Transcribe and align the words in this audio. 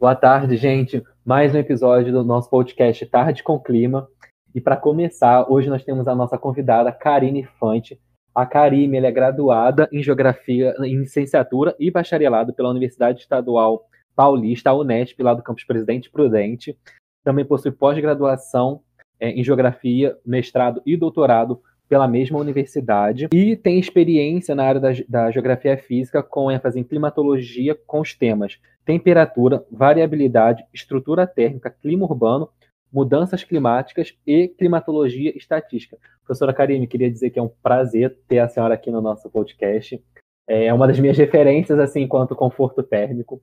Boa 0.00 0.16
tarde, 0.16 0.56
gente. 0.56 1.04
Mais 1.22 1.54
um 1.54 1.58
episódio 1.58 2.10
do 2.10 2.24
nosso 2.24 2.48
podcast 2.48 3.04
Tarde 3.04 3.42
com 3.42 3.60
Clima. 3.60 4.08
E 4.54 4.58
para 4.58 4.74
começar, 4.74 5.44
hoje 5.46 5.68
nós 5.68 5.84
temos 5.84 6.08
a 6.08 6.14
nossa 6.14 6.38
convidada, 6.38 6.90
Karine 6.90 7.44
Fante. 7.60 8.00
A 8.34 8.46
Karine 8.46 8.96
é 8.96 9.12
graduada 9.12 9.90
em 9.92 10.02
Geografia, 10.02 10.74
em 10.78 11.00
Licenciatura 11.00 11.76
e 11.78 11.90
Bacharelado 11.90 12.54
pela 12.54 12.70
Universidade 12.70 13.20
Estadual 13.20 13.84
Paulista, 14.16 14.70
a 14.70 14.74
Unesp, 14.74 15.22
lá 15.22 15.34
do 15.34 15.42
campus 15.42 15.64
Presidente 15.64 16.10
Prudente. 16.10 16.78
Também 17.22 17.44
possui 17.44 17.70
pós-graduação 17.70 18.80
é, 19.20 19.28
em 19.28 19.44
Geografia, 19.44 20.16
mestrado 20.24 20.80
e 20.86 20.96
doutorado 20.96 21.60
pela 21.90 22.06
mesma 22.06 22.38
universidade 22.38 23.28
e 23.34 23.56
tem 23.56 23.80
experiência 23.80 24.54
na 24.54 24.62
área 24.62 24.80
da, 24.80 24.90
da, 25.08 25.30
geografia 25.32 25.76
física 25.76 26.22
com 26.22 26.48
ênfase 26.48 26.78
em 26.78 26.84
climatologia 26.84 27.74
com 27.74 28.00
os 28.00 28.14
temas 28.14 28.60
temperatura, 28.84 29.64
variabilidade, 29.70 30.64
estrutura 30.72 31.26
térmica, 31.26 31.68
clima 31.70 32.06
urbano, 32.06 32.48
mudanças 32.92 33.44
climáticas 33.44 34.16
e 34.26 34.48
climatologia 34.48 35.36
estatística. 35.36 35.98
Professora 36.24 36.54
Karine, 36.54 36.86
queria 36.86 37.10
dizer 37.10 37.30
que 37.30 37.38
é 37.38 37.42
um 37.42 37.50
prazer 37.62 38.16
ter 38.26 38.38
a 38.38 38.48
senhora 38.48 38.74
aqui 38.74 38.90
no 38.90 39.00
nosso 39.00 39.28
podcast. 39.28 40.02
É 40.48 40.72
uma 40.72 40.86
das 40.86 40.98
minhas 40.98 41.18
referências 41.18 41.78
assim 41.78 42.08
quanto 42.08 42.34
conforto 42.34 42.82
térmico. 42.82 43.42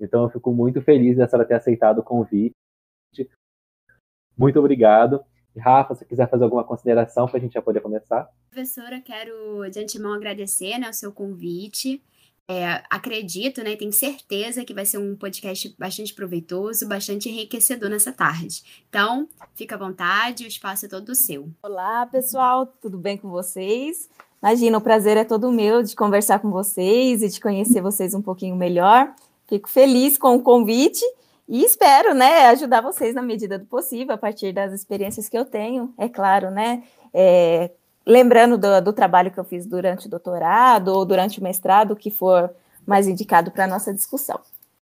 Então 0.00 0.22
eu 0.22 0.30
fico 0.30 0.52
muito 0.52 0.80
feliz 0.80 1.16
da 1.16 1.26
senhora 1.26 1.48
ter 1.48 1.54
aceitado 1.54 1.98
o 1.98 2.04
convite. 2.04 2.54
Muito 4.36 4.58
obrigado. 4.58 5.22
Rafa, 5.58 5.94
se 5.94 6.04
quiser 6.04 6.28
fazer 6.28 6.44
alguma 6.44 6.64
consideração 6.64 7.26
para 7.26 7.38
a 7.38 7.40
gente 7.40 7.54
já 7.54 7.62
poder 7.62 7.80
começar. 7.80 8.30
Professora, 8.50 9.00
quero 9.00 9.68
de 9.70 9.80
antemão 9.80 10.12
agradecer 10.12 10.78
né, 10.78 10.88
o 10.88 10.92
seu 10.92 11.12
convite. 11.12 12.02
É, 12.48 12.82
acredito, 12.88 13.62
né, 13.64 13.74
tenho 13.74 13.92
certeza 13.92 14.64
que 14.64 14.72
vai 14.72 14.86
ser 14.86 14.98
um 14.98 15.16
podcast 15.16 15.74
bastante 15.76 16.14
proveitoso, 16.14 16.86
bastante 16.86 17.28
enriquecedor 17.28 17.90
nessa 17.90 18.12
tarde. 18.12 18.62
Então, 18.88 19.28
fica 19.54 19.74
à 19.74 19.78
vontade, 19.78 20.44
o 20.44 20.46
espaço 20.46 20.86
é 20.86 20.88
todo 20.88 21.14
seu. 21.14 21.48
Olá, 21.62 22.06
pessoal, 22.06 22.66
tudo 22.66 22.98
bem 22.98 23.16
com 23.16 23.28
vocês? 23.28 24.08
Imagina, 24.40 24.78
o 24.78 24.80
prazer 24.80 25.16
é 25.16 25.24
todo 25.24 25.50
meu 25.50 25.82
de 25.82 25.96
conversar 25.96 26.38
com 26.38 26.50
vocês 26.50 27.20
e 27.20 27.28
de 27.28 27.40
conhecer 27.40 27.80
vocês 27.80 28.14
um 28.14 28.22
pouquinho 28.22 28.54
melhor. 28.54 29.12
Fico 29.48 29.68
feliz 29.68 30.16
com 30.16 30.36
o 30.36 30.42
convite 30.42 31.04
e 31.48 31.64
espero, 31.64 32.14
né, 32.14 32.46
ajudar 32.48 32.80
vocês 32.80 33.14
na 33.14 33.22
medida 33.22 33.58
do 33.58 33.66
possível, 33.66 34.14
a 34.14 34.18
partir 34.18 34.52
das 34.52 34.72
experiências 34.72 35.28
que 35.28 35.38
eu 35.38 35.44
tenho, 35.44 35.92
é 35.96 36.08
claro, 36.08 36.50
né? 36.50 36.82
É, 37.14 37.70
lembrando 38.06 38.58
do, 38.58 38.80
do, 38.80 38.92
trabalho 38.92 39.30
que 39.30 39.38
eu 39.38 39.44
fiz 39.44 39.66
durante 39.66 40.06
o 40.06 40.10
doutorado 40.10 40.88
ou 40.88 41.04
durante 41.04 41.40
o 41.40 41.42
mestrado, 41.42 41.96
que 41.96 42.10
for 42.10 42.50
mais 42.86 43.08
indicado 43.08 43.50
para 43.50 43.64
a 43.64 43.68
nossa 43.68 43.94
discussão. 43.94 44.40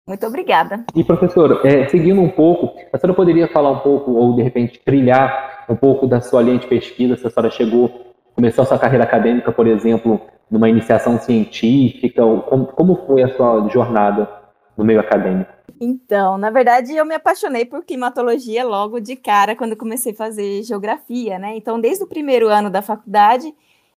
Muito 0.07 0.25
obrigada. 0.25 0.83
E, 0.95 1.03
professor, 1.03 1.65
é, 1.65 1.87
seguindo 1.87 2.21
um 2.21 2.29
pouco, 2.29 2.75
a 2.91 2.97
senhora 2.97 3.15
poderia 3.15 3.47
falar 3.47 3.71
um 3.71 3.79
pouco, 3.79 4.11
ou 4.11 4.35
de 4.35 4.41
repente 4.41 4.79
trilhar 4.83 5.65
um 5.69 5.75
pouco 5.75 6.07
da 6.07 6.21
sua 6.21 6.41
linha 6.41 6.59
de 6.59 6.67
pesquisa, 6.67 7.15
se 7.15 7.25
a 7.25 7.29
senhora 7.29 7.51
chegou, 7.51 8.13
começou 8.35 8.63
a 8.63 8.65
sua 8.65 8.79
carreira 8.79 9.03
acadêmica, 9.03 9.51
por 9.51 9.67
exemplo, 9.67 10.19
numa 10.49 10.69
iniciação 10.69 11.19
científica, 11.19 12.21
como, 12.49 12.65
como 12.67 12.95
foi 13.07 13.23
a 13.23 13.35
sua 13.35 13.67
jornada 13.69 14.29
no 14.75 14.83
meio 14.83 14.99
acadêmico? 14.99 15.60
Então, 15.83 16.37
na 16.37 16.51
verdade, 16.51 16.95
eu 16.95 17.03
me 17.03 17.15
apaixonei 17.15 17.65
por 17.65 17.83
climatologia 17.83 18.63
logo 18.63 18.99
de 18.99 19.15
cara 19.15 19.55
quando 19.55 19.75
comecei 19.75 20.11
a 20.11 20.15
fazer 20.15 20.61
geografia, 20.61 21.39
né? 21.39 21.57
Então, 21.57 21.81
desde 21.81 22.03
o 22.03 22.07
primeiro 22.07 22.49
ano 22.49 22.69
da 22.69 22.83
faculdade, 22.83 23.51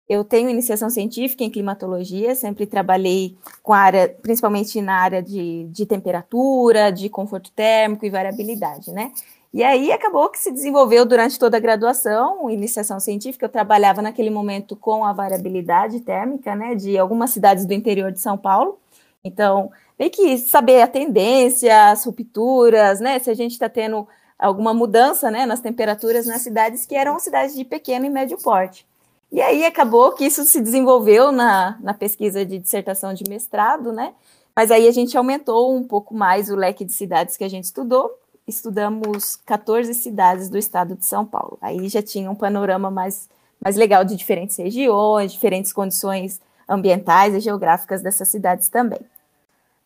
eu 0.07 0.23
tenho 0.23 0.49
iniciação 0.49 0.89
científica 0.89 1.43
em 1.43 1.49
climatologia, 1.49 2.35
sempre 2.35 2.65
trabalhei 2.65 3.35
com 3.61 3.73
a 3.73 3.79
área, 3.79 4.07
principalmente 4.21 4.81
na 4.81 4.95
área 4.95 5.21
de, 5.21 5.65
de 5.65 5.85
temperatura, 5.85 6.89
de 6.89 7.09
conforto 7.09 7.51
térmico 7.51 8.05
e 8.05 8.09
variabilidade, 8.09 8.93
né? 8.93 9.11
E 9.53 9.61
aí 9.61 9.91
acabou 9.91 10.29
que 10.29 10.39
se 10.39 10.53
desenvolveu 10.53 11.05
durante 11.05 11.37
toda 11.37 11.57
a 11.57 11.59
graduação, 11.59 12.49
iniciação 12.49 12.97
científica, 12.97 13.45
eu 13.45 13.49
trabalhava 13.49 14.01
naquele 14.01 14.29
momento 14.29 14.75
com 14.77 15.03
a 15.03 15.11
variabilidade 15.11 15.99
térmica, 15.99 16.55
né, 16.55 16.75
de 16.75 16.97
algumas 16.97 17.31
cidades 17.31 17.65
do 17.65 17.73
interior 17.73 18.11
de 18.11 18.21
São 18.21 18.37
Paulo. 18.37 18.79
Então, 19.23 19.69
meio 19.97 20.11
que 20.11 20.37
saber 20.37 20.81
a 20.81 20.87
tendência, 20.87 21.91
as 21.91 22.05
rupturas, 22.05 22.99
né? 22.99 23.19
Se 23.19 23.29
a 23.29 23.33
gente 23.33 23.51
está 23.51 23.69
tendo 23.69 24.07
alguma 24.37 24.73
mudança 24.73 25.31
né, 25.31 25.45
nas 25.45 25.61
temperaturas 25.61 26.25
nas 26.25 26.41
cidades 26.41 26.85
que 26.85 26.95
eram 26.95 27.17
cidades 27.19 27.55
de 27.55 27.63
pequeno 27.63 28.05
e 28.05 28.09
médio 28.09 28.37
porte. 28.37 28.85
E 29.31 29.41
aí 29.41 29.65
acabou 29.65 30.11
que 30.11 30.25
isso 30.25 30.43
se 30.43 30.61
desenvolveu 30.61 31.31
na, 31.31 31.77
na 31.81 31.93
pesquisa 31.93 32.45
de 32.45 32.59
dissertação 32.59 33.13
de 33.13 33.23
mestrado, 33.27 33.91
né? 33.91 34.13
Mas 34.55 34.69
aí 34.69 34.87
a 34.87 34.91
gente 34.91 35.17
aumentou 35.17 35.75
um 35.75 35.83
pouco 35.83 36.13
mais 36.13 36.49
o 36.49 36.55
leque 36.55 36.85
de 36.85 36.93
cidades 36.93 37.35
que 37.35 37.43
a 37.43 37.49
gente 37.49 37.63
estudou. 37.63 38.11
Estudamos 38.47 39.37
14 39.37 39.91
cidades 39.95 40.49
do 40.49 40.57
estado 40.57 40.95
de 40.95 41.05
São 41.05 41.25
Paulo. 41.25 41.57
Aí 41.61 41.89
já 41.89 42.03
tinha 42.03 42.29
um 42.29 42.35
panorama 42.35 42.91
mais, 42.91 43.27
mais 43.59 43.75
legal 43.75 44.05
de 44.05 44.15
diferentes 44.15 44.57
regiões, 44.57 45.31
diferentes 45.31 45.73
condições 45.73 46.39
ambientais 46.69 47.33
e 47.33 47.39
geográficas 47.39 48.03
dessas 48.03 48.27
cidades 48.27 48.69
também. 48.69 48.99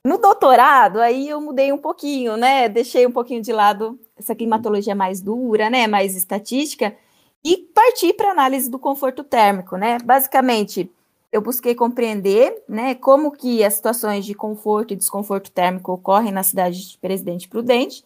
No 0.07 0.17
doutorado, 0.17 1.01
aí 1.01 1.27
eu 1.27 1.41
mudei 1.41 1.73
um 1.73 1.77
pouquinho, 1.77 2.37
né? 2.37 2.69
Deixei 2.69 3.05
um 3.05 3.11
pouquinho 3.11 3.41
de 3.41 3.51
lado 3.51 3.99
essa 4.17 4.33
climatologia 4.33 4.95
mais 4.95 5.19
dura, 5.19 5.69
né? 5.69 5.85
Mais 5.85 6.15
estatística, 6.15 6.95
e 7.43 7.57
parti 7.57 8.13
para 8.13 8.31
análise 8.31 8.69
do 8.71 8.79
conforto 8.79 9.21
térmico, 9.21 9.75
né? 9.75 9.97
Basicamente, 10.01 10.89
eu 11.29 11.41
busquei 11.41 11.75
compreender, 11.75 12.63
né, 12.69 12.95
como 12.95 13.33
que 13.33 13.61
as 13.61 13.73
situações 13.73 14.25
de 14.25 14.33
conforto 14.33 14.93
e 14.93 14.95
desconforto 14.95 15.51
térmico 15.51 15.91
ocorrem 15.91 16.31
na 16.31 16.41
cidade 16.41 16.91
de 16.91 16.97
Presidente 16.99 17.49
Prudente, 17.49 18.05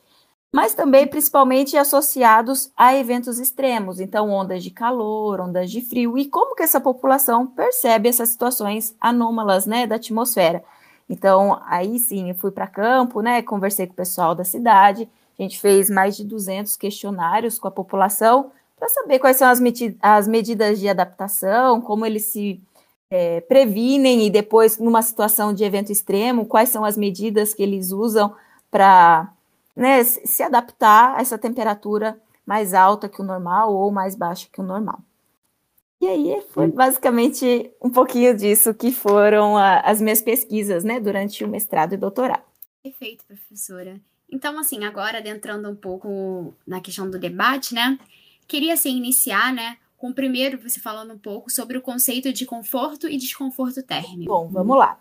mas 0.51 0.73
também 0.73 1.05
principalmente 1.05 1.77
associados 1.77 2.71
a 2.75 2.95
eventos 2.95 3.37
extremos, 3.37 3.99
então 3.99 4.31
ondas 4.31 4.63
de 4.63 4.71
calor, 4.71 5.39
ondas 5.39 5.69
de 5.69 5.81
frio, 5.81 6.17
e 6.17 6.25
como 6.25 6.55
que 6.55 6.63
essa 6.63 6.81
população 6.81 7.45
percebe 7.45 8.09
essas 8.09 8.29
situações 8.29 8.95
anômalas, 8.99 9.67
né, 9.67 9.85
da 9.85 9.97
atmosfera. 9.97 10.63
Então, 11.11 11.61
aí 11.65 11.99
sim, 11.99 12.29
eu 12.29 12.35
fui 12.35 12.51
para 12.51 12.65
campo, 12.65 13.21
né? 13.21 13.41
Conversei 13.41 13.85
com 13.85 13.91
o 13.91 13.97
pessoal 13.97 14.33
da 14.33 14.45
cidade. 14.45 15.09
A 15.37 15.41
gente 15.41 15.59
fez 15.59 15.89
mais 15.89 16.15
de 16.15 16.23
200 16.23 16.77
questionários 16.77 17.59
com 17.59 17.67
a 17.67 17.71
população 17.71 18.49
para 18.79 18.87
saber 18.87 19.19
quais 19.19 19.35
são 19.35 19.49
as, 19.49 19.59
as, 20.01 20.25
medidas 20.25 20.79
de 20.79 20.87
adaptação, 20.87 21.81
como 21.81 22.05
eles 22.05 22.27
se 22.27 22.61
é, 23.09 23.41
previnem 23.41 24.25
e 24.25 24.29
depois, 24.29 24.77
numa 24.77 25.01
situação 25.01 25.53
de 25.53 25.65
evento 25.65 25.91
extremo, 25.91 26.45
quais 26.45 26.69
são 26.69 26.85
as 26.85 26.95
medidas 26.95 27.53
que 27.53 27.61
eles 27.61 27.91
usam 27.91 28.33
para 28.71 29.29
né, 29.75 30.01
se 30.05 30.41
adaptar 30.41 31.17
a 31.17 31.21
essa 31.21 31.37
temperatura 31.37 32.17
mais 32.45 32.73
alta 32.73 33.09
que 33.09 33.21
o 33.21 33.25
normal 33.25 33.73
ou 33.73 33.91
mais 33.91 34.15
baixa 34.15 34.47
que 34.49 34.61
o 34.61 34.63
normal. 34.63 34.99
E 36.17 36.33
aí 36.33 36.41
foi 36.49 36.67
basicamente 36.67 37.71
um 37.81 37.89
pouquinho 37.89 38.35
disso 38.35 38.73
que 38.73 38.91
foram 38.91 39.57
a, 39.57 39.79
as 39.79 40.01
minhas 40.01 40.21
pesquisas, 40.21 40.83
né, 40.83 40.99
durante 40.99 41.43
o 41.43 41.47
mestrado 41.47 41.93
e 41.93 41.97
doutorado. 41.97 42.43
Perfeito, 42.83 43.23
professora. 43.25 43.99
Então, 44.29 44.57
assim, 44.57 44.83
agora 44.83 45.19
adentrando 45.19 45.69
um 45.69 45.75
pouco 45.75 46.53
na 46.65 46.81
questão 46.81 47.09
do 47.09 47.19
debate, 47.19 47.73
né, 47.73 47.97
queria, 48.47 48.73
assim, 48.73 48.97
iniciar, 48.97 49.53
né, 49.53 49.77
com 49.97 50.11
primeiro 50.11 50.57
você 50.61 50.79
falando 50.79 51.13
um 51.13 51.17
pouco 51.17 51.51
sobre 51.51 51.77
o 51.77 51.81
conceito 51.81 52.33
de 52.33 52.45
conforto 52.45 53.07
e 53.07 53.17
desconforto 53.17 53.83
térmico. 53.83 54.31
Bom, 54.31 54.47
vamos 54.47 54.77
lá. 54.77 54.99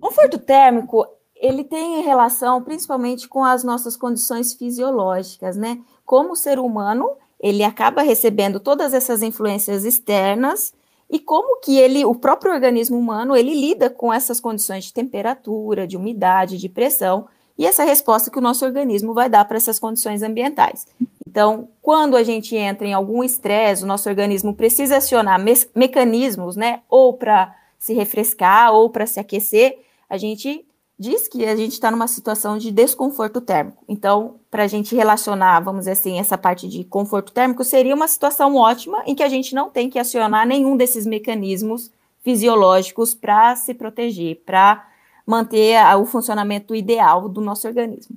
Conforto 0.00 0.38
térmico, 0.38 1.06
ele 1.36 1.64
tem 1.64 2.02
relação 2.02 2.62
principalmente 2.62 3.28
com 3.28 3.44
as 3.44 3.62
nossas 3.62 3.96
condições 3.96 4.54
fisiológicas, 4.54 5.56
né? 5.56 5.82
Como 6.04 6.32
o 6.32 6.36
ser 6.36 6.58
humano, 6.58 7.10
ele 7.42 7.64
acaba 7.64 8.02
recebendo 8.02 8.60
todas 8.60 8.94
essas 8.94 9.20
influências 9.20 9.84
externas 9.84 10.72
e 11.10 11.18
como 11.18 11.60
que 11.60 11.76
ele, 11.76 12.04
o 12.04 12.14
próprio 12.14 12.52
organismo 12.52 12.96
humano, 12.96 13.36
ele 13.36 13.52
lida 13.52 13.90
com 13.90 14.12
essas 14.12 14.40
condições 14.40 14.84
de 14.84 14.94
temperatura, 14.94 15.86
de 15.86 15.96
umidade, 15.96 16.56
de 16.56 16.68
pressão 16.68 17.26
e 17.58 17.66
essa 17.66 17.84
resposta 17.84 18.30
que 18.30 18.38
o 18.38 18.42
nosso 18.42 18.64
organismo 18.64 19.12
vai 19.12 19.28
dar 19.28 19.44
para 19.44 19.56
essas 19.56 19.78
condições 19.78 20.22
ambientais. 20.22 20.86
Então, 21.28 21.68
quando 21.82 22.16
a 22.16 22.22
gente 22.22 22.54
entra 22.54 22.86
em 22.86 22.94
algum 22.94 23.24
estresse, 23.24 23.84
o 23.84 23.86
nosso 23.86 24.08
organismo 24.08 24.54
precisa 24.54 24.98
acionar 24.98 25.38
me 25.38 25.52
mecanismos, 25.74 26.56
né, 26.56 26.80
ou 26.88 27.14
para 27.14 27.54
se 27.78 27.92
refrescar 27.92 28.72
ou 28.72 28.88
para 28.88 29.06
se 29.06 29.18
aquecer, 29.18 29.80
a 30.08 30.16
gente 30.16 30.64
diz 30.98 31.26
que 31.26 31.44
a 31.44 31.56
gente 31.56 31.72
está 31.72 31.90
numa 31.90 32.06
situação 32.06 32.58
de 32.58 32.70
desconforto 32.70 33.40
térmico. 33.40 33.82
Então, 33.88 34.36
para 34.50 34.64
a 34.64 34.66
gente 34.66 34.94
relacionar, 34.94 35.60
vamos 35.60 35.80
dizer 35.80 35.92
assim, 35.92 36.18
essa 36.18 36.38
parte 36.38 36.68
de 36.68 36.84
conforto 36.84 37.32
térmico, 37.32 37.64
seria 37.64 37.94
uma 37.94 38.06
situação 38.06 38.54
ótima 38.56 39.02
em 39.06 39.14
que 39.14 39.22
a 39.22 39.28
gente 39.28 39.54
não 39.54 39.70
tem 39.70 39.90
que 39.90 39.98
acionar 39.98 40.46
nenhum 40.46 40.76
desses 40.76 41.06
mecanismos 41.06 41.90
fisiológicos 42.22 43.14
para 43.14 43.56
se 43.56 43.74
proteger, 43.74 44.42
para 44.46 44.88
manter 45.26 45.76
a, 45.76 45.96
o 45.96 46.06
funcionamento 46.06 46.74
ideal 46.74 47.28
do 47.28 47.40
nosso 47.40 47.66
organismo. 47.66 48.16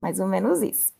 Mais 0.00 0.18
ou 0.20 0.26
menos 0.26 0.62
isso. 0.62 0.92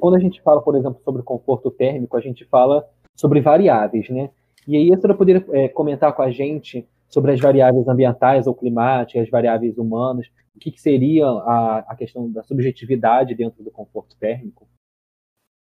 quando 0.00 0.16
a 0.16 0.20
gente 0.20 0.42
fala, 0.42 0.60
por 0.60 0.76
exemplo, 0.76 1.00
sobre 1.04 1.22
conforto 1.22 1.70
térmico, 1.70 2.16
a 2.16 2.20
gente 2.20 2.44
fala 2.44 2.86
sobre 3.14 3.40
variáveis, 3.40 4.08
né? 4.08 4.30
E 4.66 4.76
aí 4.76 4.92
a 4.92 4.96
senhora 4.96 5.16
poderia 5.16 5.44
é, 5.52 5.68
comentar 5.68 6.12
com 6.12 6.22
a 6.22 6.30
gente 6.30 6.86
sobre 7.14 7.30
as 7.32 7.38
variáveis 7.38 7.86
ambientais 7.86 8.48
ou 8.48 8.54
climáticas, 8.54 9.22
as 9.22 9.30
variáveis 9.30 9.78
humanas, 9.78 10.26
o 10.54 10.58
que, 10.58 10.72
que 10.72 10.80
seria 10.80 11.26
a, 11.26 11.84
a 11.88 11.96
questão 11.96 12.28
da 12.30 12.42
subjetividade 12.42 13.36
dentro 13.36 13.62
do 13.62 13.70
conforto 13.70 14.16
térmico? 14.16 14.66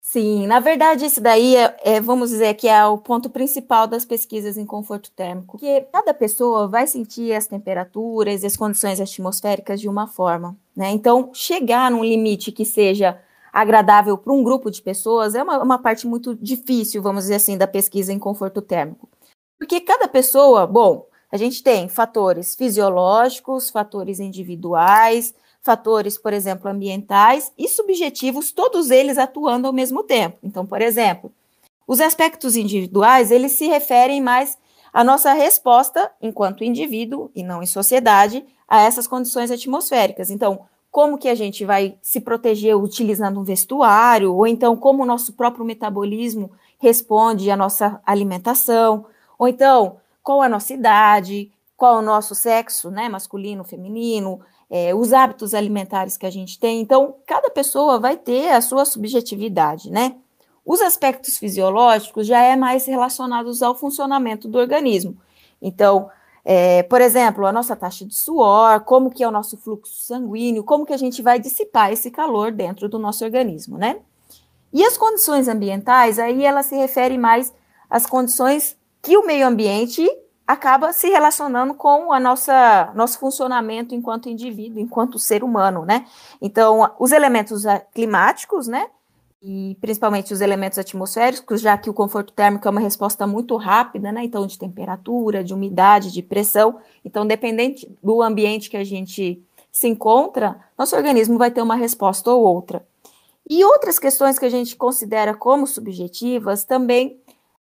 Sim, 0.00 0.46
na 0.46 0.60
verdade, 0.60 1.04
isso 1.04 1.20
daí 1.20 1.56
é, 1.56 1.76
é, 1.84 2.00
vamos 2.00 2.30
dizer 2.30 2.54
que 2.54 2.68
é 2.68 2.84
o 2.86 2.98
ponto 2.98 3.28
principal 3.28 3.86
das 3.86 4.04
pesquisas 4.04 4.56
em 4.56 4.64
conforto 4.64 5.10
térmico, 5.10 5.58
porque 5.58 5.82
cada 5.92 6.14
pessoa 6.14 6.68
vai 6.68 6.86
sentir 6.86 7.32
as 7.34 7.46
temperaturas 7.46 8.42
e 8.42 8.46
as 8.46 8.56
condições 8.56 9.00
atmosféricas 9.00 9.80
de 9.80 9.88
uma 9.88 10.06
forma, 10.06 10.56
né? 10.74 10.90
Então, 10.90 11.30
chegar 11.34 11.90
num 11.90 12.04
limite 12.04 12.50
que 12.50 12.64
seja 12.64 13.20
agradável 13.52 14.16
para 14.16 14.32
um 14.32 14.42
grupo 14.42 14.70
de 14.70 14.80
pessoas 14.80 15.34
é 15.34 15.42
uma, 15.42 15.62
uma 15.62 15.78
parte 15.78 16.06
muito 16.06 16.34
difícil, 16.36 17.02
vamos 17.02 17.24
dizer 17.24 17.34
assim, 17.34 17.58
da 17.58 17.66
pesquisa 17.66 18.12
em 18.12 18.18
conforto 18.18 18.62
térmico. 18.62 19.08
Porque 19.58 19.80
cada 19.80 20.08
pessoa, 20.08 20.66
bom, 20.66 21.09
a 21.32 21.36
gente 21.36 21.62
tem 21.62 21.88
fatores 21.88 22.54
fisiológicos, 22.54 23.70
fatores 23.70 24.18
individuais, 24.18 25.34
fatores, 25.62 26.18
por 26.18 26.32
exemplo, 26.32 26.70
ambientais 26.70 27.52
e 27.56 27.68
subjetivos, 27.68 28.50
todos 28.50 28.90
eles 28.90 29.18
atuando 29.18 29.66
ao 29.66 29.72
mesmo 29.72 30.02
tempo. 30.02 30.38
Então, 30.42 30.66
por 30.66 30.80
exemplo, 30.80 31.32
os 31.86 32.00
aspectos 32.00 32.56
individuais, 32.56 33.30
eles 33.30 33.52
se 33.52 33.66
referem 33.66 34.20
mais 34.20 34.58
à 34.92 35.04
nossa 35.04 35.32
resposta 35.32 36.10
enquanto 36.20 36.64
indivíduo 36.64 37.30
e 37.34 37.42
não 37.42 37.62
em 37.62 37.66
sociedade 37.66 38.44
a 38.66 38.82
essas 38.82 39.06
condições 39.06 39.50
atmosféricas. 39.50 40.30
Então, 40.30 40.60
como 40.90 41.18
que 41.18 41.28
a 41.28 41.34
gente 41.34 41.64
vai 41.64 41.96
se 42.02 42.20
proteger 42.20 42.76
utilizando 42.76 43.38
um 43.38 43.44
vestuário, 43.44 44.34
ou 44.34 44.46
então 44.46 44.76
como 44.76 45.02
o 45.02 45.06
nosso 45.06 45.34
próprio 45.34 45.64
metabolismo 45.64 46.50
responde 46.78 47.50
à 47.50 47.56
nossa 47.56 48.00
alimentação, 48.04 49.06
ou 49.38 49.46
então 49.46 49.98
qual 50.22 50.42
a 50.42 50.48
nossa 50.48 50.72
idade, 50.72 51.50
qual 51.76 51.98
o 51.98 52.02
nosso 52.02 52.34
sexo, 52.34 52.90
né, 52.90 53.08
masculino, 53.08 53.64
feminino, 53.64 54.40
é, 54.68 54.94
os 54.94 55.12
hábitos 55.12 55.54
alimentares 55.54 56.16
que 56.16 56.26
a 56.26 56.30
gente 56.30 56.58
tem. 56.58 56.80
Então, 56.80 57.16
cada 57.26 57.50
pessoa 57.50 57.98
vai 57.98 58.16
ter 58.16 58.50
a 58.50 58.60
sua 58.60 58.84
subjetividade, 58.84 59.90
né? 59.90 60.16
Os 60.64 60.80
aspectos 60.80 61.38
fisiológicos 61.38 62.26
já 62.26 62.42
é 62.42 62.54
mais 62.54 62.86
relacionados 62.86 63.62
ao 63.62 63.74
funcionamento 63.74 64.46
do 64.46 64.58
organismo. 64.58 65.16
Então, 65.60 66.08
é, 66.44 66.82
por 66.84 67.00
exemplo, 67.00 67.46
a 67.46 67.52
nossa 67.52 67.74
taxa 67.74 68.04
de 68.04 68.14
suor, 68.14 68.80
como 68.80 69.10
que 69.10 69.22
é 69.22 69.28
o 69.28 69.32
nosso 69.32 69.56
fluxo 69.56 69.94
sanguíneo, 69.94 70.62
como 70.62 70.86
que 70.86 70.92
a 70.92 70.96
gente 70.96 71.20
vai 71.22 71.40
dissipar 71.40 71.92
esse 71.92 72.10
calor 72.10 72.52
dentro 72.52 72.88
do 72.88 72.98
nosso 72.98 73.24
organismo, 73.24 73.76
né? 73.76 73.98
E 74.72 74.84
as 74.84 74.96
condições 74.96 75.48
ambientais, 75.48 76.18
aí 76.18 76.44
ela 76.44 76.62
se 76.62 76.76
refere 76.76 77.18
mais 77.18 77.52
às 77.88 78.06
condições 78.06 78.76
que 79.02 79.16
o 79.16 79.26
meio 79.26 79.46
ambiente 79.46 80.06
acaba 80.46 80.92
se 80.92 81.08
relacionando 81.08 81.74
com 81.74 82.12
a 82.12 82.18
nossa 82.18 82.92
nosso 82.94 83.18
funcionamento 83.18 83.94
enquanto 83.94 84.28
indivíduo, 84.28 84.80
enquanto 84.80 85.18
ser 85.18 85.44
humano, 85.44 85.84
né? 85.84 86.06
Então, 86.42 86.90
os 86.98 87.12
elementos 87.12 87.62
climáticos, 87.94 88.66
né? 88.66 88.88
E 89.42 89.76
principalmente 89.80 90.34
os 90.34 90.40
elementos 90.40 90.78
atmosféricos, 90.78 91.60
já 91.60 91.78
que 91.78 91.88
o 91.88 91.94
conforto 91.94 92.32
térmico 92.32 92.66
é 92.66 92.70
uma 92.70 92.80
resposta 92.80 93.26
muito 93.26 93.56
rápida, 93.56 94.10
né? 94.10 94.24
Então, 94.24 94.46
de 94.46 94.58
temperatura, 94.58 95.44
de 95.44 95.54
umidade, 95.54 96.12
de 96.12 96.22
pressão. 96.22 96.78
Então, 97.04 97.26
dependente 97.26 97.88
do 98.02 98.20
ambiente 98.20 98.68
que 98.68 98.76
a 98.76 98.84
gente 98.84 99.40
se 99.70 99.88
encontra, 99.88 100.60
nosso 100.76 100.96
organismo 100.96 101.38
vai 101.38 101.50
ter 101.50 101.62
uma 101.62 101.76
resposta 101.76 102.30
ou 102.30 102.42
outra. 102.42 102.84
E 103.48 103.64
outras 103.64 103.98
questões 103.98 104.38
que 104.38 104.44
a 104.44 104.50
gente 104.50 104.76
considera 104.76 105.32
como 105.32 105.66
subjetivas 105.66 106.64
também 106.64 107.20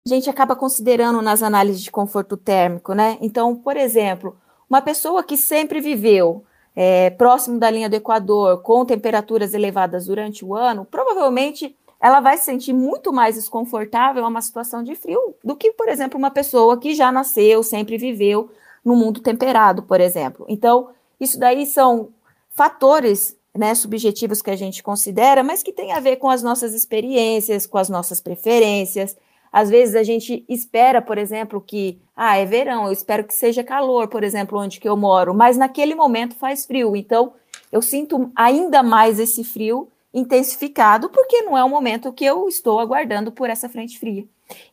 a 0.07 0.09
gente 0.09 0.31
acaba 0.31 0.57
considerando 0.57 1.21
nas 1.21 1.43
análises 1.43 1.83
de 1.83 1.91
conforto 1.91 2.37
térmico, 2.37 2.95
né? 2.95 3.19
Então, 3.21 3.55
por 3.55 3.77
exemplo, 3.77 4.37
uma 4.69 4.81
pessoa 4.81 5.23
que 5.23 5.37
sempre 5.37 5.81
viveu 5.81 6.45
é, 6.75 7.11
próximo 7.11 7.59
da 7.59 7.71
linha 7.71 7.89
do 7.89 7.97
Equador, 7.97 8.63
com 8.63 8.85
temperaturas 8.85 9.53
elevadas 9.53 10.07
durante 10.07 10.45
o 10.45 10.55
ano, 10.55 10.87
provavelmente 10.87 11.77
ela 12.01 12.21
vai 12.21 12.39
se 12.39 12.47
sentir 12.47 12.73
muito 12.73 13.13
mais 13.13 13.35
desconfortável 13.35 14.25
a 14.25 14.29
uma 14.29 14.41
situação 14.41 14.83
de 14.83 14.95
frio 14.95 15.35
do 15.45 15.55
que, 15.55 15.73
por 15.73 15.89
exemplo, 15.89 16.19
uma 16.19 16.31
pessoa 16.31 16.79
que 16.79 16.95
já 16.95 17.13
nasceu, 17.13 17.63
sempre 17.63 17.99
viveu 17.99 18.51
no 18.83 18.97
mundo 18.97 19.21
temperado, 19.21 19.83
por 19.83 20.01
exemplo. 20.01 20.47
Então, 20.49 20.89
isso 21.21 21.39
daí 21.39 21.67
são 21.67 22.09
fatores 22.49 23.37
né, 23.55 23.75
subjetivos 23.75 24.41
que 24.41 24.51
a 24.51 24.57
gente 24.57 24.83
considera, 24.83 25.43
mas 25.43 25.63
que 25.63 25.73
tem 25.73 25.93
a 25.93 26.01
ver 26.01 26.17
com 26.17 26.31
as 26.31 26.43
nossas 26.43 26.73
experiências, 26.73 27.67
com 27.67 27.77
as 27.77 27.91
nossas 27.91 28.19
preferências. 28.19 29.15
Às 29.53 29.69
vezes 29.69 29.97
a 29.97 30.03
gente 30.03 30.45
espera, 30.49 31.03
por 31.03 31.19
exemplo, 31.19 31.61
que, 31.61 32.01
ah, 32.17 32.37
é 32.37 32.45
verão, 32.45 32.87
eu 32.87 32.93
espero 32.93 33.25
que 33.25 33.35
seja 33.35 33.65
calor, 33.65 34.09
por 34.09 34.23
exemplo, 34.23 34.59
onde 34.59 34.79
que 34.79 34.89
eu 34.89 34.97
moro, 34.97 35.35
mas 35.35 35.57
naquele 35.57 35.95
momento 35.95 36.37
faz 36.37 36.65
frio, 36.65 36.95
então 36.95 37.33
eu 37.73 37.83
sinto 37.83 38.31
ainda 38.35 38.83
mais 38.83 39.19
esse 39.19 39.43
frio 39.43 39.89
intensificado, 40.13 41.09
porque 41.09 41.43
não 41.43 41.57
é 41.57 41.65
o 41.65 41.69
momento 41.69 42.13
que 42.13 42.25
eu 42.25 42.49
estou 42.49 42.81
aguardando 42.81 43.31
por 43.33 43.49
essa 43.49 43.69
frente 43.69 43.99
fria. 43.99 44.25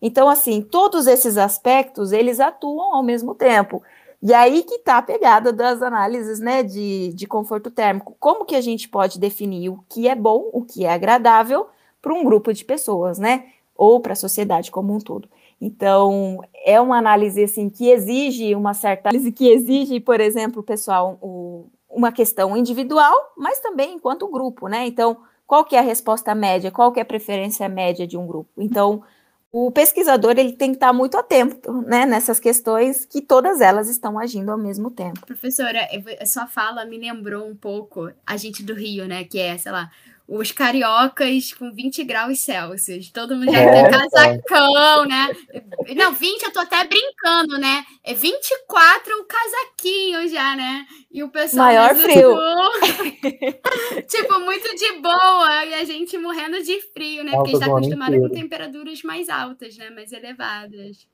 Então, 0.01 0.27
assim, 0.27 0.61
todos 0.61 1.05
esses 1.05 1.37
aspectos, 1.37 2.11
eles 2.11 2.39
atuam 2.39 2.95
ao 2.95 3.03
mesmo 3.03 3.35
tempo. 3.35 3.83
E 4.21 4.33
aí 4.33 4.63
que 4.63 4.75
está 4.75 4.97
a 4.97 5.01
pegada 5.01 5.53
das 5.53 5.81
análises 5.81 6.39
né, 6.39 6.63
de, 6.63 7.13
de 7.13 7.27
conforto 7.27 7.69
térmico. 7.69 8.15
Como 8.19 8.45
que 8.45 8.55
a 8.55 8.61
gente 8.61 8.89
pode 8.89 9.19
definir 9.19 9.69
o 9.69 9.83
que 9.87 10.07
é 10.07 10.15
bom, 10.15 10.49
o 10.51 10.63
que 10.63 10.85
é 10.85 10.91
agradável 10.91 11.67
para 12.01 12.13
um 12.13 12.23
grupo 12.23 12.51
de 12.51 12.65
pessoas, 12.65 13.19
né? 13.19 13.45
Ou 13.77 13.99
para 13.99 14.13
a 14.13 14.15
sociedade 14.15 14.71
como 14.71 14.93
um 14.93 14.99
todo. 14.99 15.29
Então, 15.61 16.39
é 16.65 16.79
uma 16.79 16.97
análise 16.97 17.43
assim 17.43 17.69
que 17.69 17.89
exige 17.89 18.53
uma 18.55 18.73
certa 18.73 19.09
análise 19.09 19.31
que 19.31 19.47
exige, 19.47 19.99
por 19.99 20.19
exemplo, 20.19 20.61
pessoal, 20.61 21.17
o, 21.21 21.67
uma 21.89 22.11
questão 22.11 22.55
individual, 22.55 23.13
mas 23.37 23.59
também 23.59 23.95
enquanto 23.95 24.27
grupo, 24.27 24.67
né? 24.67 24.85
Então, 24.85 25.17
qual 25.45 25.63
que 25.63 25.75
é 25.75 25.79
a 25.79 25.83
resposta 25.83 26.35
média? 26.35 26.71
Qual 26.71 26.91
que 26.91 26.99
é 26.99 27.03
a 27.03 27.05
preferência 27.05 27.67
média 27.69 28.05
de 28.05 28.17
um 28.17 28.27
grupo? 28.27 28.49
Então, 28.57 29.03
o 29.51 29.71
pesquisador 29.71 30.31
ele 30.37 30.53
tem 30.53 30.71
que 30.71 30.75
estar 30.75 30.91
muito 30.91 31.17
atento 31.17 31.81
né, 31.83 32.05
nessas 32.05 32.39
questões 32.39 33.05
que 33.05 33.21
todas 33.21 33.61
elas 33.61 33.89
estão 33.89 34.19
agindo 34.19 34.51
ao 34.51 34.57
mesmo 34.57 34.91
tempo. 34.91 35.25
Professora, 35.25 35.87
a 36.19 36.25
sua 36.25 36.45
fala 36.47 36.85
me 36.85 36.97
lembrou 36.97 37.47
um 37.47 37.55
pouco 37.55 38.11
a 38.25 38.37
gente 38.37 38.61
do 38.61 38.73
Rio, 38.73 39.07
né? 39.07 39.23
Que 39.23 39.39
é, 39.39 39.57
sei 39.57 39.71
lá, 39.71 39.89
os 40.27 40.51
cariocas 40.51 41.53
com 41.53 41.71
20 41.71 42.03
graus 42.03 42.39
Celsius. 42.41 43.09
Todo 43.11 43.35
mundo 43.35 43.51
já 43.51 43.71
tem 43.71 43.89
casacão, 43.89 45.05
né? 45.05 45.29
Não, 45.95 46.13
20 46.13 46.43
eu 46.43 46.51
tô 46.51 46.59
até 46.59 46.83
brincando, 46.83 47.57
né? 47.57 47.85
É 48.03 48.13
24 48.13 49.13
o 49.19 49.25
casaquinho 49.25 50.27
já, 50.27 50.55
né? 50.55 50.85
E 51.09 51.23
o 51.23 51.29
pessoal. 51.29 51.67
Maior 51.67 51.95
frio. 51.95 52.35
tipo, 54.09 54.39
muito 54.41 54.75
de 54.75 54.99
boa. 54.99 55.65
E 55.65 55.73
a 55.75 55.85
gente 55.85 56.17
morrendo 56.17 56.61
de 56.61 56.81
frio, 56.91 57.23
né? 57.23 57.31
Porque 57.31 57.51
a 57.51 57.53
gente 57.53 57.59
tá 57.61 57.67
acostumado 57.67 58.19
com 58.19 58.29
temperaturas 58.29 59.01
mais 59.03 59.29
altas, 59.29 59.77
né? 59.77 59.89
Mais 59.89 60.11
elevadas. 60.11 61.07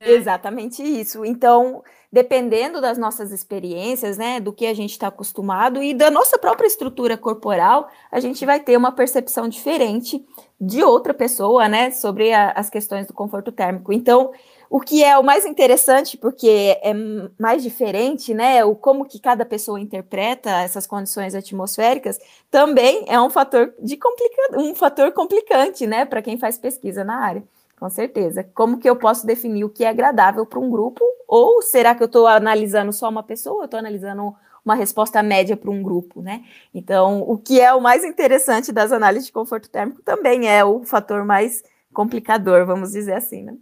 É. 0.00 0.12
Exatamente 0.12 0.82
isso. 0.82 1.24
Então, 1.24 1.82
dependendo 2.12 2.80
das 2.80 2.98
nossas 2.98 3.32
experiências, 3.32 4.18
né, 4.18 4.38
do 4.40 4.52
que 4.52 4.66
a 4.66 4.74
gente 4.74 4.90
está 4.92 5.08
acostumado 5.08 5.82
e 5.82 5.94
da 5.94 6.10
nossa 6.10 6.38
própria 6.38 6.66
estrutura 6.66 7.16
corporal, 7.16 7.88
a 8.10 8.20
gente 8.20 8.44
vai 8.44 8.60
ter 8.60 8.76
uma 8.76 8.92
percepção 8.92 9.48
diferente 9.48 10.24
de 10.60 10.82
outra 10.82 11.14
pessoa, 11.14 11.68
né, 11.68 11.90
sobre 11.90 12.32
a, 12.32 12.50
as 12.52 12.68
questões 12.70 13.06
do 13.06 13.14
conforto 13.14 13.50
térmico. 13.50 13.92
Então, 13.92 14.32
o 14.68 14.80
que 14.80 15.02
é 15.02 15.16
o 15.18 15.22
mais 15.22 15.46
interessante, 15.46 16.16
porque 16.18 16.78
é 16.82 16.92
mais 17.38 17.62
diferente, 17.62 18.34
né, 18.34 18.64
o 18.64 18.74
como 18.74 19.04
que 19.06 19.18
cada 19.18 19.44
pessoa 19.46 19.80
interpreta 19.80 20.50
essas 20.62 20.86
condições 20.86 21.34
atmosféricas, 21.34 22.18
também 22.50 23.04
é 23.08 23.18
um 23.20 23.30
fator 23.30 23.72
de 23.82 23.96
complica 23.96 24.58
um 24.60 24.74
fator 24.74 25.12
complicante, 25.12 25.86
né, 25.86 26.04
para 26.04 26.20
quem 26.22 26.38
faz 26.38 26.58
pesquisa 26.58 27.02
na 27.04 27.16
área. 27.24 27.42
Com 27.78 27.90
certeza. 27.90 28.42
Como 28.42 28.78
que 28.78 28.88
eu 28.88 28.96
posso 28.96 29.26
definir 29.26 29.64
o 29.64 29.70
que 29.70 29.84
é 29.84 29.88
agradável 29.88 30.46
para 30.46 30.58
um 30.58 30.70
grupo? 30.70 31.04
Ou 31.28 31.60
será 31.62 31.94
que 31.94 32.02
eu 32.02 32.06
estou 32.06 32.26
analisando 32.26 32.92
só 32.92 33.08
uma 33.08 33.22
pessoa? 33.22 33.62
Eu 33.62 33.64
estou 33.66 33.78
analisando 33.78 34.34
uma 34.64 34.74
resposta 34.74 35.22
média 35.22 35.56
para 35.56 35.70
um 35.70 35.82
grupo, 35.82 36.20
né? 36.20 36.44
Então, 36.74 37.22
o 37.22 37.38
que 37.38 37.60
é 37.60 37.72
o 37.72 37.80
mais 37.80 38.02
interessante 38.04 38.72
das 38.72 38.90
análises 38.90 39.26
de 39.26 39.32
conforto 39.32 39.70
térmico 39.70 40.02
também 40.02 40.48
é 40.48 40.64
o 40.64 40.82
fator 40.84 41.24
mais 41.24 41.62
complicador, 41.92 42.66
vamos 42.66 42.90
dizer 42.92 43.14
assim, 43.14 43.42
né? 43.42 43.56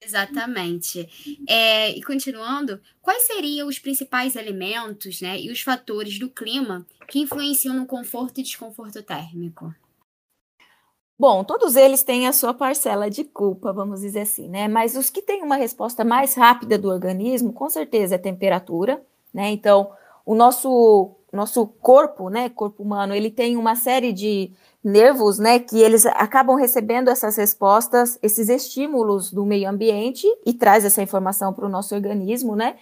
Exatamente. 0.00 1.08
É, 1.48 1.90
e 1.90 2.02
continuando, 2.02 2.80
quais 3.00 3.22
seriam 3.22 3.66
os 3.66 3.78
principais 3.78 4.36
elementos 4.36 5.20
né, 5.20 5.40
e 5.40 5.50
os 5.50 5.60
fatores 5.60 6.18
do 6.18 6.30
clima 6.30 6.86
que 7.08 7.18
influenciam 7.18 7.74
no 7.74 7.86
conforto 7.86 8.38
e 8.38 8.42
desconforto 8.42 9.02
térmico? 9.02 9.74
Bom, 11.18 11.42
todos 11.42 11.74
eles 11.74 12.04
têm 12.04 12.28
a 12.28 12.32
sua 12.32 12.54
parcela 12.54 13.10
de 13.10 13.24
culpa, 13.24 13.72
vamos 13.72 14.00
dizer 14.02 14.20
assim, 14.20 14.48
né? 14.48 14.68
Mas 14.68 14.96
os 14.96 15.10
que 15.10 15.20
têm 15.20 15.42
uma 15.42 15.56
resposta 15.56 16.04
mais 16.04 16.34
rápida 16.34 16.78
do 16.78 16.88
organismo, 16.88 17.52
com 17.52 17.68
certeza 17.68 18.14
é 18.14 18.18
temperatura, 18.18 19.02
né? 19.34 19.50
Então, 19.50 19.90
o 20.24 20.34
nosso 20.34 21.14
nosso 21.30 21.66
corpo, 21.66 22.30
né, 22.30 22.48
corpo 22.48 22.82
humano, 22.82 23.14
ele 23.14 23.30
tem 23.30 23.54
uma 23.58 23.76
série 23.76 24.14
de 24.14 24.50
nervos, 24.82 25.38
né, 25.38 25.58
que 25.58 25.78
eles 25.78 26.06
acabam 26.06 26.56
recebendo 26.56 27.10
essas 27.10 27.36
respostas, 27.36 28.18
esses 28.22 28.48
estímulos 28.48 29.30
do 29.30 29.44
meio 29.44 29.68
ambiente 29.68 30.26
e 30.46 30.54
traz 30.54 30.86
essa 30.86 31.02
informação 31.02 31.52
para 31.52 31.66
o 31.66 31.68
nosso 31.68 31.94
organismo, 31.94 32.56
né? 32.56 32.76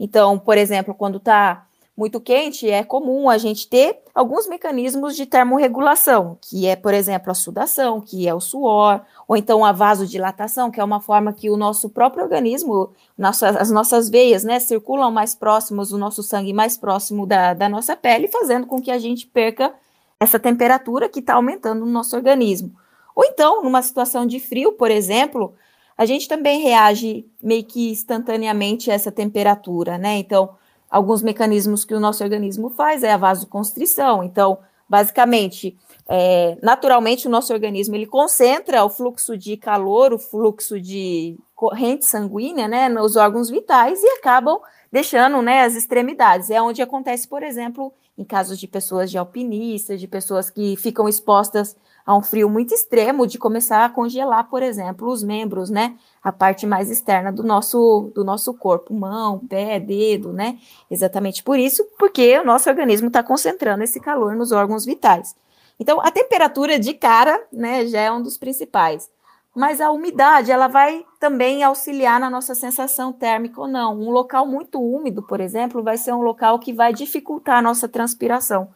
Então, 0.00 0.36
por 0.36 0.58
exemplo, 0.58 0.94
quando 0.94 1.18
está 1.18 1.64
muito 1.96 2.20
quente, 2.20 2.68
é 2.68 2.82
comum 2.82 3.28
a 3.28 3.36
gente 3.36 3.68
ter 3.68 3.98
alguns 4.14 4.46
mecanismos 4.48 5.14
de 5.14 5.26
termorregulação, 5.26 6.38
que 6.40 6.66
é, 6.66 6.74
por 6.74 6.94
exemplo, 6.94 7.30
a 7.30 7.34
sudação, 7.34 8.00
que 8.00 8.26
é 8.26 8.34
o 8.34 8.40
suor, 8.40 9.02
ou 9.28 9.36
então 9.36 9.64
a 9.64 9.72
vasodilatação, 9.72 10.70
que 10.70 10.80
é 10.80 10.84
uma 10.84 11.00
forma 11.00 11.32
que 11.32 11.50
o 11.50 11.56
nosso 11.56 11.90
próprio 11.90 12.24
organismo, 12.24 12.92
as 13.18 13.70
nossas 13.70 14.08
veias, 14.08 14.42
né, 14.42 14.58
circulam 14.58 15.10
mais 15.10 15.34
próximos, 15.34 15.92
o 15.92 15.98
nosso 15.98 16.22
sangue 16.22 16.52
mais 16.52 16.78
próximo 16.78 17.26
da, 17.26 17.52
da 17.52 17.68
nossa 17.68 17.94
pele, 17.94 18.26
fazendo 18.26 18.66
com 18.66 18.80
que 18.80 18.90
a 18.90 18.98
gente 18.98 19.26
perca 19.26 19.74
essa 20.18 20.38
temperatura 20.38 21.08
que 21.08 21.20
está 21.20 21.34
aumentando 21.34 21.84
no 21.84 21.92
nosso 21.92 22.16
organismo. 22.16 22.74
Ou 23.14 23.24
então, 23.24 23.62
numa 23.62 23.82
situação 23.82 24.24
de 24.24 24.40
frio, 24.40 24.72
por 24.72 24.90
exemplo, 24.90 25.54
a 25.96 26.06
gente 26.06 26.26
também 26.26 26.60
reage 26.60 27.26
meio 27.42 27.64
que 27.64 27.90
instantaneamente 27.90 28.90
a 28.90 28.94
essa 28.94 29.12
temperatura, 29.12 29.98
né? 29.98 30.16
Então, 30.16 30.56
alguns 30.92 31.22
mecanismos 31.22 31.86
que 31.86 31.94
o 31.94 32.00
nosso 32.00 32.22
organismo 32.22 32.68
faz 32.68 33.02
é 33.02 33.12
a 33.12 33.16
vasoconstrição. 33.16 34.22
Então, 34.22 34.58
basicamente, 34.86 35.74
é, 36.06 36.58
naturalmente, 36.62 37.26
o 37.26 37.30
nosso 37.30 37.50
organismo 37.50 37.96
ele 37.96 38.04
concentra 38.04 38.84
o 38.84 38.90
fluxo 38.90 39.38
de 39.38 39.56
calor, 39.56 40.12
o 40.12 40.18
fluxo 40.18 40.78
de 40.78 41.38
corrente 41.54 42.04
sanguínea, 42.04 42.68
né, 42.68 42.90
nos 42.90 43.16
órgãos 43.16 43.48
vitais 43.48 44.02
e 44.02 44.06
acabam 44.18 44.60
deixando, 44.92 45.40
né, 45.40 45.62
as 45.62 45.74
extremidades. 45.74 46.50
É 46.50 46.60
onde 46.60 46.82
acontece, 46.82 47.26
por 47.26 47.42
exemplo, 47.42 47.90
em 48.18 48.24
casos 48.24 48.58
de 48.58 48.68
pessoas 48.68 49.10
de 49.10 49.16
alpinistas, 49.16 49.98
de 49.98 50.06
pessoas 50.06 50.50
que 50.50 50.76
ficam 50.76 51.08
expostas 51.08 51.74
a 52.04 52.16
um 52.16 52.22
frio 52.22 52.48
muito 52.48 52.74
extremo, 52.74 53.26
de 53.26 53.38
começar 53.38 53.84
a 53.84 53.88
congelar, 53.88 54.48
por 54.48 54.62
exemplo, 54.62 55.08
os 55.08 55.22
membros, 55.22 55.70
né? 55.70 55.96
A 56.22 56.32
parte 56.32 56.66
mais 56.66 56.90
externa 56.90 57.32
do 57.32 57.42
nosso, 57.42 58.10
do 58.14 58.24
nosso 58.24 58.52
corpo, 58.54 58.92
mão, 58.92 59.38
pé, 59.40 59.78
dedo, 59.78 60.32
né? 60.32 60.58
Exatamente 60.90 61.42
por 61.42 61.58
isso, 61.58 61.84
porque 61.98 62.38
o 62.38 62.44
nosso 62.44 62.68
organismo 62.68 63.08
está 63.08 63.22
concentrando 63.22 63.84
esse 63.84 64.00
calor 64.00 64.34
nos 64.34 64.52
órgãos 64.52 64.84
vitais. 64.84 65.34
Então, 65.78 66.00
a 66.00 66.10
temperatura 66.10 66.78
de 66.78 66.94
cara, 66.94 67.44
né, 67.52 67.86
já 67.86 68.00
é 68.00 68.12
um 68.12 68.22
dos 68.22 68.38
principais. 68.38 69.10
Mas 69.54 69.80
a 69.80 69.90
umidade, 69.90 70.50
ela 70.50 70.66
vai 70.66 71.04
também 71.20 71.62
auxiliar 71.62 72.18
na 72.18 72.30
nossa 72.30 72.54
sensação 72.54 73.12
térmica 73.12 73.60
ou 73.60 73.68
não. 73.68 73.98
Um 74.00 74.10
local 74.10 74.46
muito 74.46 74.80
úmido, 74.80 75.22
por 75.22 75.40
exemplo, 75.40 75.82
vai 75.82 75.98
ser 75.98 76.12
um 76.12 76.22
local 76.22 76.58
que 76.58 76.72
vai 76.72 76.92
dificultar 76.92 77.58
a 77.58 77.62
nossa 77.62 77.86
transpiração. 77.86 78.68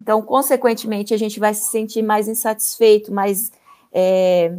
Então, 0.00 0.22
consequentemente, 0.22 1.14
a 1.14 1.16
gente 1.16 1.40
vai 1.40 1.54
se 1.54 1.70
sentir 1.70 2.02
mais 2.02 2.28
insatisfeito, 2.28 3.12
mais 3.12 3.50
é, 3.92 4.54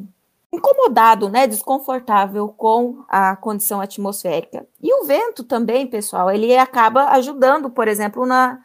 incomodado, 0.51 1.29
né, 1.29 1.47
desconfortável 1.47 2.49
com 2.49 3.03
a 3.07 3.35
condição 3.35 3.79
atmosférica. 3.79 4.67
E 4.81 4.93
o 4.93 5.05
vento 5.05 5.43
também, 5.43 5.87
pessoal, 5.87 6.31
ele 6.31 6.55
acaba 6.57 7.09
ajudando, 7.11 7.69
por 7.69 7.87
exemplo, 7.87 8.25
na 8.25 8.61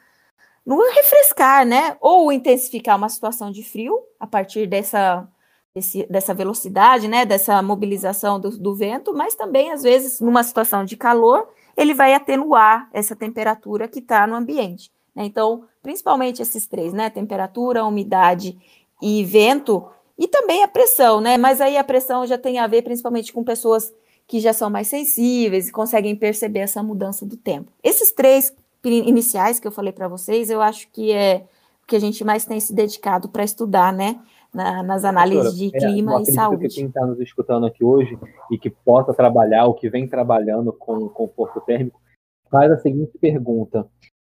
no 0.65 0.81
refrescar, 0.91 1.67
né, 1.67 1.97
ou 2.01 2.31
intensificar 2.31 2.97
uma 2.97 3.09
situação 3.09 3.51
de 3.51 3.65
frio 3.65 3.99
a 4.21 4.27
partir 4.29 4.67
dessa 4.67 5.29
desse, 5.75 6.07
dessa 6.09 6.35
velocidade, 6.35 7.09
né, 7.09 7.25
dessa 7.25 7.63
mobilização 7.63 8.39
do, 8.39 8.51
do 8.51 8.75
vento, 8.75 9.15
mas 9.15 9.35
também 9.35 9.73
às 9.73 9.83
vezes 9.83 10.21
numa 10.21 10.43
situação 10.43 10.85
de 10.85 10.97
calor 10.97 11.49
ele 11.77 11.95
vai 11.95 12.15
atenuar 12.15 12.89
essa 12.93 13.17
temperatura 13.17 13.89
que 13.89 13.99
está 13.99 14.27
no 14.27 14.35
ambiente. 14.35 14.93
Né? 15.15 15.25
Então, 15.25 15.65
principalmente 15.83 16.41
esses 16.41 16.67
três, 16.67 16.93
né? 16.93 17.11
Temperatura, 17.11 17.85
umidade 17.85 18.59
e 19.03 19.25
vento, 19.25 19.85
e 20.19 20.29
também 20.29 20.63
a 20.63 20.69
pressão, 20.69 21.21
né? 21.21 21.37
Mas 21.37 21.61
aí 21.61 21.77
a 21.77 21.85
pressão 21.85 22.25
já 22.27 22.39
tem 22.39 22.59
a 22.59 22.67
ver 22.67 22.83
principalmente 22.83 23.33
com 23.33 23.43
pessoas 23.43 23.93
que 24.27 24.39
já 24.39 24.53
são 24.53 24.71
mais 24.71 24.87
sensíveis 24.87 25.69
e 25.69 25.73
conseguem 25.73 26.15
perceber 26.15 26.61
essa 26.61 26.83
mudança 26.83 27.27
do 27.27 27.37
tempo. 27.37 27.73
Esses 27.83 28.13
três 28.13 28.55
iniciais 28.85 29.59
que 29.59 29.67
eu 29.67 29.73
falei 29.73 29.93
para 29.93 30.09
vocês, 30.09 30.49
eu 30.49 30.63
acho 30.63 30.89
que 30.91 31.13
é 31.13 31.45
o 31.83 31.87
que 31.87 31.97
a 31.97 31.99
gente 31.99 32.25
mais 32.25 32.45
tem 32.45 32.61
se 32.61 32.73
dedicado 32.73 33.29
para 33.29 33.45
estudar, 33.45 33.93
né? 33.93 34.21
Na, 34.55 34.83
nas 34.83 35.03
análises 35.03 35.57
de 35.57 35.71
é, 35.75 35.79
clima 35.79 36.19
é, 36.19 36.23
e 36.23 36.27
saúde. 36.27 36.69
Que 36.69 36.75
quem 36.75 36.87
está 36.87 37.07
nos 37.07 37.19
escutando 37.19 37.65
aqui 37.65 37.83
hoje 37.83 38.19
e 38.51 38.59
que 38.59 38.69
possa 38.69 39.15
trabalhar, 39.15 39.65
ou 39.65 39.73
que 39.75 39.89
vem 39.89 40.07
trabalhando 40.07 40.73
com 40.75 41.09
conforto 41.09 41.59
térmico, 41.63 41.99
faz 42.51 42.71
a 42.71 42.77
seguinte 42.77 43.17
pergunta: 43.19 43.89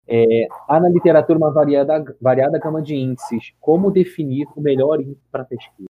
é, 0.10 0.48
há 0.68 0.80
na 0.80 0.90
literatura 0.90 1.38
uma 1.38 1.52
variada, 1.52 2.04
variada 2.20 2.58
gama 2.58 2.82
de 2.82 2.96
índices. 2.96 3.54
Como 3.62 3.92
definir 3.92 4.48
o 4.56 4.62
melhor 4.62 5.00
índice 5.00 5.22
para 5.32 5.46
pesquisa? 5.46 5.88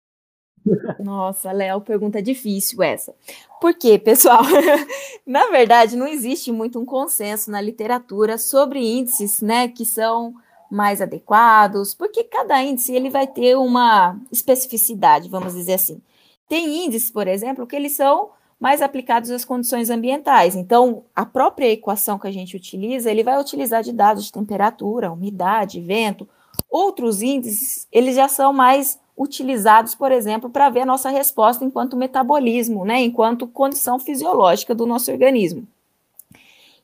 Nossa, 1.00 1.52
Léo, 1.52 1.82
pergunta 1.82 2.22
difícil 2.22 2.82
essa. 2.84 3.14
Por 3.60 3.74
quê, 3.74 3.98
pessoal? 3.98 4.44
na 5.26 5.50
verdade, 5.50 5.98
não 5.98 6.08
existe 6.08 6.52
muito 6.52 6.80
um 6.80 6.86
consenso 6.86 7.52
na 7.52 7.60
literatura 7.60 8.38
sobre 8.38 8.80
índices, 8.80 9.42
né, 9.42 9.68
que 9.68 9.86
são 9.86 10.34
mais 10.72 11.02
adequados, 11.02 11.94
porque 11.94 12.24
cada 12.24 12.62
índice 12.64 12.96
ele 12.96 13.10
vai 13.10 13.28
ter 13.28 13.56
uma 13.56 14.18
especificidade, 14.32 15.30
vamos 15.30 15.54
dizer 15.54 15.74
assim. 15.74 16.02
Tem 16.48 16.86
índices, 16.86 17.12
por 17.12 17.28
exemplo, 17.28 17.68
que 17.68 17.76
eles 17.76 17.94
são 17.94 18.30
mais 18.64 18.82
aplicados 18.82 19.30
às 19.30 19.44
condições 19.44 19.90
ambientais. 19.90 20.56
Então, 20.56 21.04
a 21.14 21.26
própria 21.26 21.70
equação 21.70 22.18
que 22.18 22.30
a 22.30 22.32
gente 22.32 22.56
utiliza, 22.56 23.12
ele 23.12 23.22
vai 23.22 23.38
utilizar 23.38 23.84
de 23.84 23.92
dados 23.92 24.24
de 24.24 24.32
temperatura, 24.32 25.12
umidade, 25.12 25.82
vento. 25.82 26.26
Outros 26.72 27.22
índices, 27.22 27.86
eles 27.92 28.16
já 28.16 28.30
são 28.30 28.54
mais 28.54 28.98
utilizados, 29.18 29.94
por 29.94 30.14
exemplo, 30.14 30.50
para 30.50 30.70
ver 30.70 30.84
a 30.84 30.86
nossa 30.86 31.10
resposta 31.10 31.66
enquanto 31.66 31.98
metabolismo, 31.98 32.86
né, 32.86 33.02
enquanto 33.02 33.46
condição 33.48 34.00
fisiológica 34.00 34.74
do 34.74 34.86
nosso 34.86 35.12
organismo. 35.12 35.68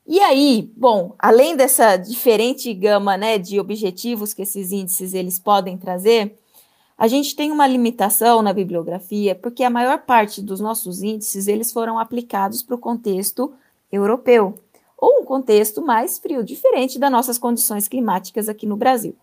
E 0.06 0.20
aí, 0.20 0.70
bom, 0.76 1.14
além 1.18 1.56
dessa 1.56 1.96
diferente 1.96 2.74
gama, 2.74 3.16
né, 3.16 3.38
de 3.38 3.58
objetivos 3.58 4.34
que 4.34 4.42
esses 4.42 4.70
índices 4.70 5.14
eles 5.14 5.38
podem 5.38 5.78
trazer, 5.78 6.38
a 7.00 7.08
gente 7.08 7.34
tem 7.34 7.50
uma 7.50 7.66
limitação 7.66 8.42
na 8.42 8.52
bibliografia, 8.52 9.34
porque 9.34 9.64
a 9.64 9.70
maior 9.70 10.00
parte 10.00 10.42
dos 10.42 10.60
nossos 10.60 11.02
índices 11.02 11.48
eles 11.48 11.72
foram 11.72 11.98
aplicados 11.98 12.62
para 12.62 12.74
o 12.74 12.78
contexto 12.78 13.54
europeu, 13.90 14.52
ou 14.98 15.22
um 15.22 15.24
contexto 15.24 15.80
mais 15.80 16.18
frio, 16.18 16.44
diferente 16.44 16.98
das 16.98 17.10
nossas 17.10 17.38
condições 17.38 17.88
climáticas 17.88 18.50
aqui 18.50 18.66
no 18.66 18.76
Brasil. 18.76 19.16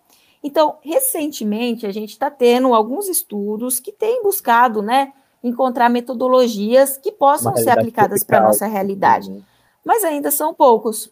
Então, 0.43 0.77
recentemente, 0.81 1.85
a 1.85 1.91
gente 1.91 2.09
está 2.09 2.31
tendo 2.31 2.73
alguns 2.73 3.07
estudos 3.07 3.79
que 3.79 3.91
têm 3.91 4.23
buscado 4.23 4.81
né, 4.81 5.13
encontrar 5.43 5.87
metodologias 5.87 6.97
que 6.97 7.11
possam 7.11 7.55
ser 7.57 7.69
aplicadas 7.69 8.23
para 8.23 8.39
a 8.39 8.43
nossa 8.43 8.65
realidade. 8.65 9.31
Mas 9.85 10.03
ainda 10.03 10.31
são 10.31 10.51
poucos. 10.51 11.11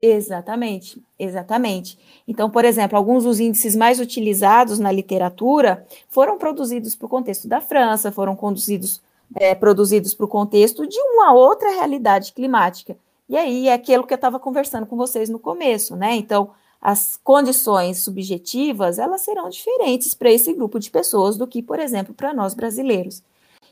Exatamente, 0.00 1.02
exatamente. 1.18 1.98
Então, 2.26 2.48
por 2.48 2.64
exemplo, 2.64 2.96
alguns 2.96 3.24
dos 3.24 3.40
índices 3.40 3.74
mais 3.74 3.98
utilizados 3.98 4.78
na 4.78 4.92
literatura 4.92 5.84
foram 6.08 6.38
produzidos 6.38 6.94
para 6.94 7.06
o 7.06 7.08
contexto 7.08 7.48
da 7.48 7.60
França, 7.60 8.12
foram 8.12 8.36
conduzidos, 8.36 9.02
é, 9.34 9.56
produzidos 9.56 10.14
para 10.14 10.24
o 10.24 10.28
contexto 10.28 10.86
de 10.86 10.98
uma 11.00 11.32
outra 11.32 11.70
realidade 11.70 12.32
climática. 12.32 12.96
E 13.28 13.36
aí 13.36 13.68
é 13.68 13.72
aquilo 13.72 14.06
que 14.06 14.14
eu 14.14 14.16
estava 14.16 14.38
conversando 14.38 14.86
com 14.86 14.96
vocês 14.96 15.28
no 15.28 15.38
começo, 15.38 15.96
né? 15.96 16.14
Então, 16.14 16.50
as 16.80 17.18
condições 17.24 17.98
subjetivas, 17.98 19.00
elas 19.00 19.22
serão 19.22 19.48
diferentes 19.48 20.14
para 20.14 20.30
esse 20.30 20.52
grupo 20.54 20.78
de 20.78 20.90
pessoas 20.90 21.36
do 21.36 21.46
que, 21.46 21.60
por 21.60 21.80
exemplo, 21.80 22.14
para 22.14 22.32
nós 22.32 22.54
brasileiros. 22.54 23.20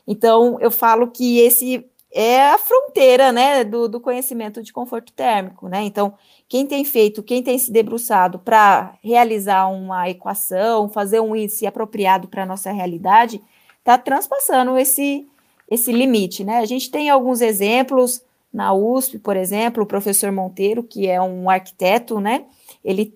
Então, 0.05 0.59
eu 0.59 0.69
falo 0.69 1.07
que 1.07 1.39
esse 1.39 1.85
é 2.11 2.41
a 2.49 2.57
fronteira 2.57 3.31
né, 3.31 3.63
do, 3.63 3.87
do, 3.87 3.99
conhecimento 3.99 4.61
de 4.63 4.71
conforto 4.71 5.11
térmico. 5.13 5.67
Né? 5.67 5.83
Então, 5.83 6.13
quem 6.47 6.65
tem 6.65 6.83
feito, 6.85 7.21
quem 7.21 7.43
tem 7.43 7.57
se 7.59 7.71
debruçado 7.71 8.39
para 8.39 8.97
realizar 9.03 9.67
uma 9.67 10.09
equação, 10.09 10.89
fazer 10.89 11.19
um 11.19 11.35
índice 11.35 11.67
apropriado 11.67 12.27
para 12.27 12.43
a 12.43 12.45
nossa 12.45 12.71
realidade, 12.71 13.41
está 13.79 13.97
transpassando 13.97 14.77
esse, 14.77 15.27
esse 15.69 15.91
limite. 15.91 16.43
Né? 16.43 16.59
A 16.59 16.65
gente 16.65 16.89
tem 16.89 17.09
alguns 17.09 17.41
exemplos 17.41 18.21
na 18.53 18.73
USP, 18.73 19.19
por 19.19 19.35
exemplo, 19.35 19.83
o 19.83 19.87
professor 19.87 20.31
Monteiro, 20.31 20.81
que 20.83 21.07
é 21.07 21.21
um 21.21 21.49
arquiteto, 21.49 22.19
né? 22.19 22.45
ele 22.83 23.13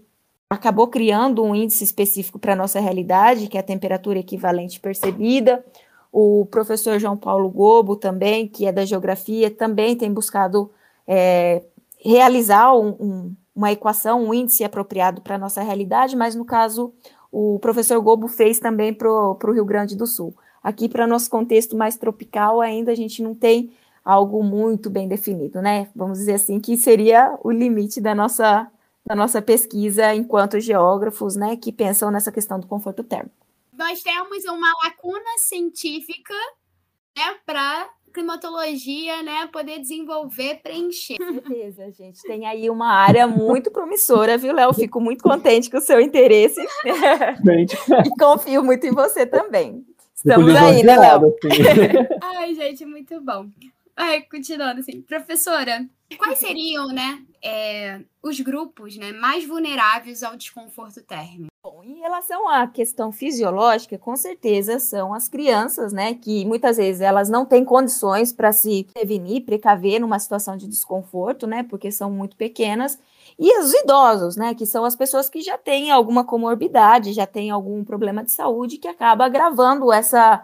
acabou 0.49 0.87
criando 0.87 1.41
um 1.41 1.55
índice 1.55 1.83
específico 1.83 2.37
para 2.37 2.51
a 2.51 2.55
nossa 2.57 2.79
realidade, 2.79 3.47
que 3.47 3.55
é 3.55 3.61
a 3.61 3.63
temperatura 3.63 4.19
equivalente 4.19 4.81
percebida. 4.81 5.65
O 6.11 6.45
professor 6.45 6.99
João 6.99 7.15
Paulo 7.15 7.49
Gobo 7.49 7.95
também, 7.95 8.47
que 8.47 8.65
é 8.65 8.71
da 8.71 8.83
geografia, 8.83 9.49
também 9.49 9.95
tem 9.95 10.11
buscado 10.11 10.69
é, 11.07 11.63
realizar 12.03 12.73
um, 12.73 12.89
um, 12.99 13.35
uma 13.55 13.71
equação, 13.71 14.23
um 14.23 14.33
índice 14.33 14.63
apropriado 14.63 15.21
para 15.21 15.35
a 15.35 15.37
nossa 15.37 15.61
realidade, 15.61 16.15
mas 16.15 16.35
no 16.35 16.43
caso 16.43 16.93
o 17.31 17.59
professor 17.59 17.99
Gobo 18.01 18.27
fez 18.27 18.59
também 18.59 18.93
para 18.93 19.09
o 19.09 19.51
Rio 19.53 19.63
Grande 19.63 19.95
do 19.95 20.05
Sul. 20.05 20.35
Aqui, 20.61 20.89
para 20.89 21.07
nosso 21.07 21.29
contexto 21.29 21.77
mais 21.77 21.95
tropical, 21.95 22.59
ainda 22.59 22.91
a 22.91 22.95
gente 22.95 23.23
não 23.23 23.33
tem 23.33 23.71
algo 24.03 24.43
muito 24.43 24.89
bem 24.89 25.07
definido, 25.07 25.61
né? 25.61 25.87
Vamos 25.95 26.19
dizer 26.19 26.33
assim, 26.33 26.59
que 26.59 26.75
seria 26.75 27.37
o 27.43 27.51
limite 27.51 28.01
da 28.01 28.13
nossa, 28.13 28.69
da 29.05 29.15
nossa 29.15 29.41
pesquisa 29.41 30.13
enquanto 30.13 30.59
geógrafos, 30.59 31.35
né, 31.35 31.55
que 31.55 31.71
pensam 31.71 32.11
nessa 32.11 32.31
questão 32.31 32.59
do 32.59 32.67
conforto 32.67 33.03
térmico 33.03 33.40
nós 33.91 34.01
temos 34.01 34.45
uma 34.45 34.71
lacuna 34.85 35.37
científica 35.37 36.33
né, 37.17 37.35
para 37.45 37.89
climatologia, 38.13 39.21
né, 39.21 39.49
poder 39.51 39.79
desenvolver, 39.79 40.61
preencher. 40.63 41.17
Certeza, 41.17 41.91
gente. 41.91 42.21
Tem 42.21 42.45
aí 42.45 42.69
uma 42.69 42.93
área 42.93 43.27
muito 43.27 43.69
promissora, 43.69 44.37
viu, 44.37 44.53
Léo? 44.53 44.73
Fico 44.73 45.01
muito 45.01 45.21
contente 45.21 45.69
com 45.69 45.77
o 45.77 45.81
seu 45.81 45.99
interesse. 45.99 46.61
e 48.05 48.09
confio 48.17 48.63
muito 48.63 48.85
em 48.85 48.91
você 48.91 49.25
também. 49.25 49.85
Estamos 50.15 50.55
aí, 50.55 50.83
né, 50.83 50.97
Léo? 50.97 51.27
Assim. 51.27 51.49
Ai, 52.37 52.55
gente, 52.55 52.85
muito 52.85 53.19
bom. 53.19 53.47
Ai, 53.95 54.21
continuando 54.21 54.79
assim, 54.79 55.01
professora, 55.01 55.85
quais 56.17 56.39
seriam, 56.39 56.87
né, 56.87 57.21
é, 57.43 57.99
os 58.23 58.39
grupos, 58.39 58.95
né, 58.95 59.11
mais 59.11 59.45
vulneráveis 59.45 60.23
ao 60.23 60.37
desconforto 60.37 61.01
térmico? 61.01 61.50
Bom, 61.63 61.83
em 61.83 61.99
relação 61.99 62.49
à 62.49 62.65
questão 62.65 63.11
fisiológica, 63.11 63.95
com 63.95 64.15
certeza 64.15 64.79
são 64.79 65.13
as 65.13 65.29
crianças, 65.29 65.93
né, 65.93 66.15
que 66.15 66.43
muitas 66.43 66.77
vezes 66.77 67.01
elas 67.01 67.29
não 67.29 67.45
têm 67.45 67.63
condições 67.63 68.33
para 68.33 68.51
se 68.51 68.87
prevenir, 68.91 69.45
precaver 69.45 70.01
numa 70.01 70.17
situação 70.17 70.57
de 70.57 70.67
desconforto, 70.67 71.45
né, 71.45 71.61
porque 71.61 71.91
são 71.91 72.09
muito 72.09 72.35
pequenas, 72.35 72.97
e 73.37 73.59
os 73.59 73.71
idosos, 73.75 74.35
né, 74.35 74.55
que 74.55 74.65
são 74.65 74.83
as 74.83 74.95
pessoas 74.95 75.29
que 75.29 75.39
já 75.39 75.55
têm 75.55 75.91
alguma 75.91 76.23
comorbidade, 76.23 77.13
já 77.13 77.27
têm 77.27 77.51
algum 77.51 77.83
problema 77.83 78.23
de 78.23 78.31
saúde 78.31 78.79
que 78.79 78.87
acaba 78.87 79.25
agravando 79.25 79.93
essa 79.93 80.43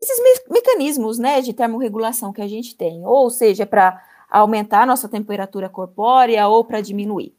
esses 0.00 0.18
me 0.22 0.54
mecanismos 0.54 1.18
né, 1.18 1.40
de 1.40 1.52
termorregulação 1.54 2.32
que 2.32 2.42
a 2.42 2.48
gente 2.48 2.76
tem, 2.76 3.06
ou 3.06 3.30
seja, 3.30 3.66
para 3.66 4.02
aumentar 4.30 4.82
a 4.82 4.86
nossa 4.86 5.08
temperatura 5.08 5.68
corpórea 5.68 6.48
ou 6.48 6.64
para 6.64 6.80
diminuir. 6.80 7.34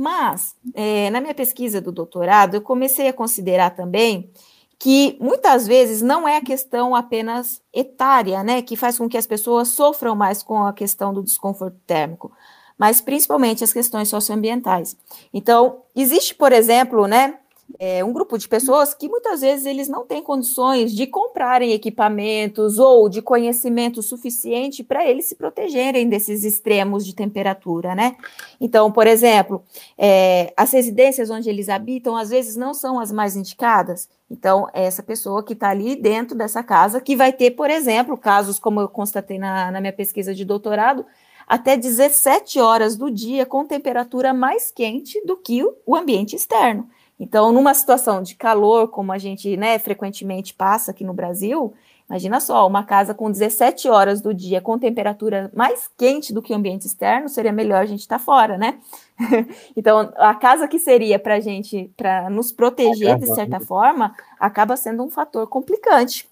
Mas, 0.00 0.54
é, 0.74 1.10
na 1.10 1.20
minha 1.20 1.34
pesquisa 1.34 1.80
do 1.80 1.90
doutorado, 1.90 2.54
eu 2.54 2.60
comecei 2.60 3.08
a 3.08 3.12
considerar 3.12 3.70
também 3.70 4.30
que 4.78 5.18
muitas 5.20 5.66
vezes 5.66 6.00
não 6.00 6.28
é 6.28 6.36
a 6.36 6.40
questão 6.40 6.94
apenas 6.94 7.60
etária, 7.74 8.44
né, 8.44 8.62
que 8.62 8.76
faz 8.76 8.96
com 8.96 9.08
que 9.08 9.18
as 9.18 9.26
pessoas 9.26 9.66
sofram 9.66 10.14
mais 10.14 10.40
com 10.40 10.64
a 10.64 10.72
questão 10.72 11.12
do 11.12 11.20
desconforto 11.20 11.76
térmico, 11.84 12.30
mas 12.78 13.00
principalmente 13.00 13.64
as 13.64 13.72
questões 13.72 14.08
socioambientais. 14.08 14.96
Então, 15.34 15.82
existe, 15.96 16.32
por 16.32 16.52
exemplo, 16.52 17.08
né, 17.08 17.34
é, 17.78 18.02
um 18.04 18.12
grupo 18.12 18.38
de 18.38 18.48
pessoas 18.48 18.94
que 18.94 19.08
muitas 19.08 19.40
vezes 19.40 19.66
eles 19.66 19.88
não 19.88 20.06
têm 20.06 20.22
condições 20.22 20.92
de 20.92 21.06
comprarem 21.06 21.72
equipamentos 21.72 22.78
ou 22.78 23.08
de 23.08 23.20
conhecimento 23.20 24.02
suficiente 24.02 24.82
para 24.82 25.06
eles 25.06 25.26
se 25.26 25.34
protegerem 25.34 26.08
desses 26.08 26.44
extremos 26.44 27.04
de 27.04 27.14
temperatura, 27.14 27.94
né? 27.94 28.16
Então, 28.60 28.90
por 28.90 29.06
exemplo, 29.06 29.62
é, 29.96 30.52
as 30.56 30.72
residências 30.72 31.30
onde 31.30 31.48
eles 31.48 31.68
habitam 31.68 32.16
às 32.16 32.30
vezes 32.30 32.56
não 32.56 32.72
são 32.72 32.98
as 32.98 33.12
mais 33.12 33.36
indicadas. 33.36 34.08
Então, 34.30 34.68
é 34.72 34.84
essa 34.84 35.02
pessoa 35.02 35.42
que 35.42 35.52
está 35.52 35.70
ali 35.70 35.94
dentro 35.96 36.36
dessa 36.36 36.62
casa 36.62 37.00
que 37.00 37.16
vai 37.16 37.32
ter, 37.32 37.52
por 37.52 37.70
exemplo, 37.70 38.16
casos 38.16 38.58
como 38.58 38.80
eu 38.80 38.88
constatei 38.88 39.38
na, 39.38 39.70
na 39.70 39.80
minha 39.80 39.92
pesquisa 39.92 40.34
de 40.34 40.44
doutorado, 40.44 41.04
até 41.46 41.76
17 41.76 42.60
horas 42.60 42.96
do 42.96 43.10
dia 43.10 43.46
com 43.46 43.64
temperatura 43.64 44.34
mais 44.34 44.70
quente 44.70 45.20
do 45.24 45.36
que 45.36 45.62
o 45.86 45.96
ambiente 45.96 46.36
externo. 46.36 46.88
Então, 47.18 47.52
numa 47.52 47.74
situação 47.74 48.22
de 48.22 48.36
calor, 48.36 48.88
como 48.88 49.12
a 49.12 49.18
gente 49.18 49.56
né, 49.56 49.78
frequentemente 49.78 50.54
passa 50.54 50.92
aqui 50.92 51.02
no 51.02 51.12
Brasil, 51.12 51.74
imagina 52.08 52.38
só, 52.38 52.66
uma 52.66 52.84
casa 52.84 53.12
com 53.12 53.30
17 53.30 53.88
horas 53.88 54.20
do 54.20 54.32
dia 54.32 54.60
com 54.60 54.78
temperatura 54.78 55.50
mais 55.54 55.90
quente 55.98 56.32
do 56.32 56.40
que 56.40 56.52
o 56.52 56.56
ambiente 56.56 56.86
externo, 56.86 57.28
seria 57.28 57.52
melhor 57.52 57.82
a 57.82 57.86
gente 57.86 58.00
estar 58.00 58.18
tá 58.18 58.24
fora, 58.24 58.56
né? 58.56 58.78
então, 59.76 60.12
a 60.16 60.34
casa 60.34 60.68
que 60.68 60.78
seria 60.78 61.18
para 61.18 61.34
a 61.34 61.40
gente, 61.40 61.90
para 61.96 62.30
nos 62.30 62.52
proteger 62.52 63.18
de 63.18 63.26
certa 63.34 63.58
forma, 63.58 64.14
acaba 64.38 64.76
sendo 64.76 65.02
um 65.02 65.10
fator 65.10 65.46
complicante. 65.48 66.28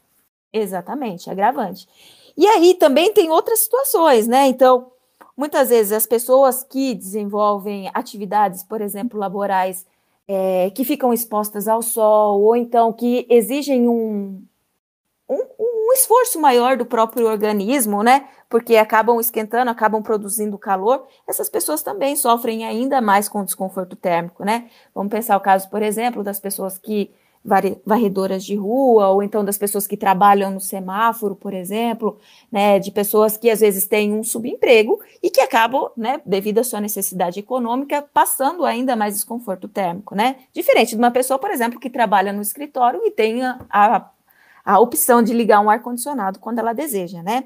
Exatamente, 0.52 1.28
agravante. 1.28 1.88
E 2.36 2.46
aí 2.46 2.74
também 2.74 3.12
tem 3.12 3.30
outras 3.30 3.60
situações, 3.60 4.26
né? 4.26 4.46
Então, 4.46 4.92
muitas 5.36 5.68
vezes 5.68 5.92
as 5.92 6.06
pessoas 6.06 6.62
que 6.62 6.94
desenvolvem 6.94 7.90
atividades, 7.92 8.62
por 8.62 8.80
exemplo, 8.80 9.18
laborais, 9.18 9.84
é, 10.28 10.70
que 10.70 10.84
ficam 10.84 11.12
expostas 11.12 11.68
ao 11.68 11.82
sol, 11.82 12.40
ou 12.42 12.56
então 12.56 12.92
que 12.92 13.26
exigem 13.30 13.88
um, 13.88 14.42
um, 15.28 15.42
um, 15.58 15.92
esforço 15.92 16.40
maior 16.40 16.76
do 16.76 16.84
próprio 16.84 17.26
organismo, 17.26 18.02
né? 18.02 18.28
Porque 18.48 18.76
acabam 18.76 19.20
esquentando, 19.20 19.70
acabam 19.70 20.02
produzindo 20.02 20.58
calor, 20.58 21.06
essas 21.26 21.48
pessoas 21.48 21.82
também 21.82 22.16
sofrem 22.16 22.64
ainda 22.64 23.00
mais 23.00 23.28
com 23.28 23.44
desconforto 23.44 23.96
térmico, 23.96 24.44
né? 24.44 24.68
Vamos 24.94 25.10
pensar 25.10 25.36
o 25.36 25.40
caso, 25.40 25.68
por 25.70 25.82
exemplo, 25.82 26.22
das 26.22 26.40
pessoas 26.40 26.78
que 26.78 27.10
varredoras 27.84 28.44
de 28.44 28.56
rua, 28.56 29.08
ou 29.08 29.22
então 29.22 29.44
das 29.44 29.56
pessoas 29.56 29.86
que 29.86 29.96
trabalham 29.96 30.50
no 30.50 30.60
semáforo, 30.60 31.36
por 31.36 31.54
exemplo, 31.54 32.18
né, 32.50 32.78
de 32.78 32.90
pessoas 32.90 33.36
que 33.36 33.48
às 33.48 33.60
vezes 33.60 33.86
têm 33.86 34.12
um 34.12 34.24
subemprego 34.24 34.98
e 35.22 35.30
que 35.30 35.40
acabam, 35.40 35.90
né, 35.96 36.20
devido 36.26 36.58
à 36.58 36.64
sua 36.64 36.80
necessidade 36.80 37.38
econômica, 37.38 38.02
passando 38.12 38.64
ainda 38.64 38.96
mais 38.96 39.14
desconforto 39.14 39.68
térmico, 39.68 40.14
né? 40.14 40.36
Diferente 40.52 40.90
de 40.90 40.96
uma 40.96 41.10
pessoa, 41.10 41.38
por 41.38 41.50
exemplo, 41.50 41.78
que 41.78 41.88
trabalha 41.88 42.32
no 42.32 42.42
escritório 42.42 43.00
e 43.04 43.10
tem 43.10 43.42
a, 43.44 44.10
a, 44.64 44.80
opção 44.80 45.22
de 45.22 45.32
ligar 45.32 45.60
um 45.60 45.70
ar-condicionado 45.70 46.40
quando 46.40 46.58
ela 46.58 46.72
deseja, 46.72 47.22
né? 47.22 47.44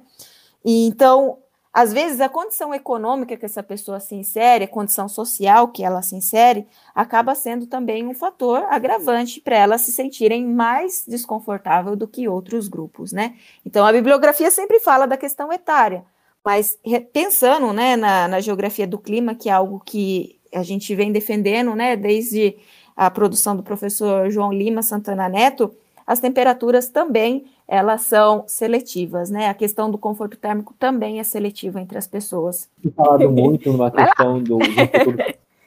E, 0.64 0.86
então, 0.86 1.38
às 1.72 1.92
vezes, 1.92 2.20
a 2.20 2.28
condição 2.28 2.74
econômica 2.74 3.36
que 3.36 3.46
essa 3.46 3.62
pessoa 3.62 4.00
se 4.00 4.14
insere, 4.16 4.64
a 4.64 4.68
condição 4.68 5.08
social 5.08 5.68
que 5.68 5.84
ela 5.84 6.02
se 6.02 6.16
insere, 6.16 6.66
acaba 6.92 7.34
sendo 7.36 7.66
também 7.66 8.04
um 8.06 8.14
fator 8.14 8.64
agravante 8.68 9.40
para 9.40 9.56
elas 9.56 9.82
se 9.82 9.92
sentirem 9.92 10.44
mais 10.44 11.04
desconfortável 11.06 11.94
do 11.94 12.08
que 12.08 12.28
outros 12.28 12.66
grupos, 12.66 13.12
né? 13.12 13.36
Então, 13.64 13.86
a 13.86 13.92
bibliografia 13.92 14.50
sempre 14.50 14.80
fala 14.80 15.06
da 15.06 15.16
questão 15.16 15.52
etária, 15.52 16.04
mas 16.44 16.76
pensando 17.12 17.72
né, 17.72 17.96
na, 17.96 18.26
na 18.26 18.40
geografia 18.40 18.86
do 18.86 18.98
clima, 18.98 19.34
que 19.36 19.48
é 19.48 19.52
algo 19.52 19.80
que 19.84 20.40
a 20.52 20.64
gente 20.64 20.92
vem 20.96 21.12
defendendo, 21.12 21.76
né, 21.76 21.94
desde 21.96 22.56
a 22.96 23.08
produção 23.10 23.56
do 23.56 23.62
professor 23.62 24.28
João 24.28 24.52
Lima 24.52 24.82
Santana 24.82 25.28
Neto, 25.28 25.72
as 26.10 26.18
temperaturas 26.18 26.88
também 26.88 27.44
elas 27.68 28.00
são 28.00 28.42
seletivas, 28.48 29.30
né? 29.30 29.48
A 29.48 29.54
questão 29.54 29.88
do 29.88 29.96
conforto 29.96 30.36
térmico 30.36 30.74
também 30.76 31.20
é 31.20 31.22
seletiva 31.22 31.80
entre 31.80 31.96
as 31.96 32.08
pessoas. 32.08 32.68
Falado 32.96 33.30
muito 33.30 33.70
numa 33.70 33.92
questão 33.92 34.42
do, 34.42 34.58
de, 34.58 34.82
um 34.82 34.88
futuro, 34.88 35.16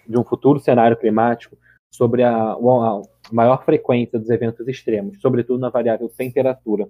de, 0.06 0.18
um 0.18 0.24
futuro, 0.26 0.60
cenário 0.60 0.98
climático 0.98 1.58
sobre 1.90 2.24
a, 2.24 2.36
a, 2.52 3.02
maior 3.32 3.64
frequência 3.64 4.20
dos 4.20 4.30
eventos 4.30 4.68
extremos, 4.68 5.18
sobretudo 5.22 5.62
na 5.62 5.70
variável 5.70 6.10
temperatura. 6.10 6.90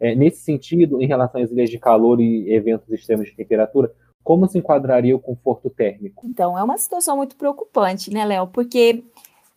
É, 0.00 0.16
nesse 0.16 0.38
sentido, 0.38 1.00
em 1.00 1.06
relação 1.06 1.40
às 1.40 1.52
ilhas 1.52 1.70
de 1.70 1.78
calor 1.78 2.20
e 2.20 2.52
eventos 2.52 2.92
extremos 2.92 3.28
de 3.28 3.36
temperatura, 3.36 3.92
como 4.24 4.48
se 4.48 4.58
enquadraria 4.58 5.14
o 5.14 5.20
conforto 5.20 5.70
térmico? 5.70 6.26
Então, 6.26 6.58
é 6.58 6.64
uma 6.64 6.76
situação 6.76 7.16
muito 7.16 7.36
preocupante, 7.36 8.12
né, 8.12 8.24
Léo? 8.24 8.48
Porque 8.48 9.04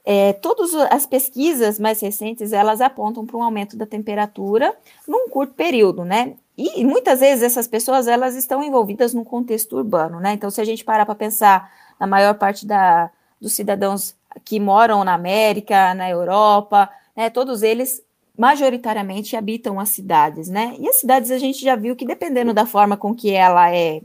é, 0.04 0.34
todas 0.34 0.74
as 0.90 1.06
pesquisas 1.06 1.80
mais 1.80 2.02
recentes, 2.02 2.54
elas 2.54 2.82
apontam 2.82 3.26
para 3.26 3.38
um 3.38 3.44
aumento 3.44 3.78
da 3.78 3.86
temperatura 3.86 4.76
num 5.08 5.30
curto 5.30 5.54
período, 5.54 6.04
né? 6.04 6.36
E, 6.58 6.84
muitas 6.84 7.20
vezes 7.20 7.44
essas 7.44 7.68
pessoas, 7.68 8.08
elas 8.08 8.36
estão 8.36 8.64
envolvidas 8.64 9.14
num 9.14 9.24
contexto 9.24 9.78
urbano, 9.78 10.20
né? 10.20 10.34
Então, 10.34 10.50
se 10.50 10.62
a 10.62 10.66
gente 10.66 10.84
parar 10.84 11.06
para 11.06 11.16
pensar 11.16 11.72
na 12.00 12.08
maior 12.08 12.36
parte 12.36 12.66
da, 12.66 13.10
dos 13.40 13.54
cidadãos 13.54 14.16
que 14.44 14.60
moram 14.60 15.04
na 15.04 15.14
América, 15.14 15.94
na 15.94 16.10
Europa, 16.10 16.90
né? 17.16 17.30
Todos 17.30 17.64
eles 17.64 18.04
majoritariamente 18.38 19.36
habitam 19.36 19.80
as 19.80 19.90
cidades, 19.90 20.50
né? 20.50 20.76
E 20.80 20.88
as 20.88 20.96
cidades 20.96 21.32
a 21.32 21.38
gente 21.38 21.62
já 21.64 21.76
viu 21.76 21.96
que 21.96 22.06
dependendo 22.06 22.54
da 22.54 22.66
forma 22.66 22.98
com 22.98 23.14
que 23.14 23.32
ela 23.32 23.74
é 23.74 24.02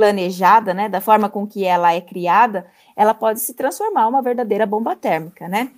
planejada, 0.00 0.72
né, 0.72 0.88
da 0.88 0.98
forma 0.98 1.28
com 1.28 1.46
que 1.46 1.62
ela 1.62 1.92
é 1.92 2.00
criada, 2.00 2.66
ela 2.96 3.12
pode 3.12 3.38
se 3.40 3.52
transformar 3.52 4.08
uma 4.08 4.22
verdadeira 4.22 4.64
bomba 4.64 4.96
térmica, 4.96 5.46
né? 5.46 5.70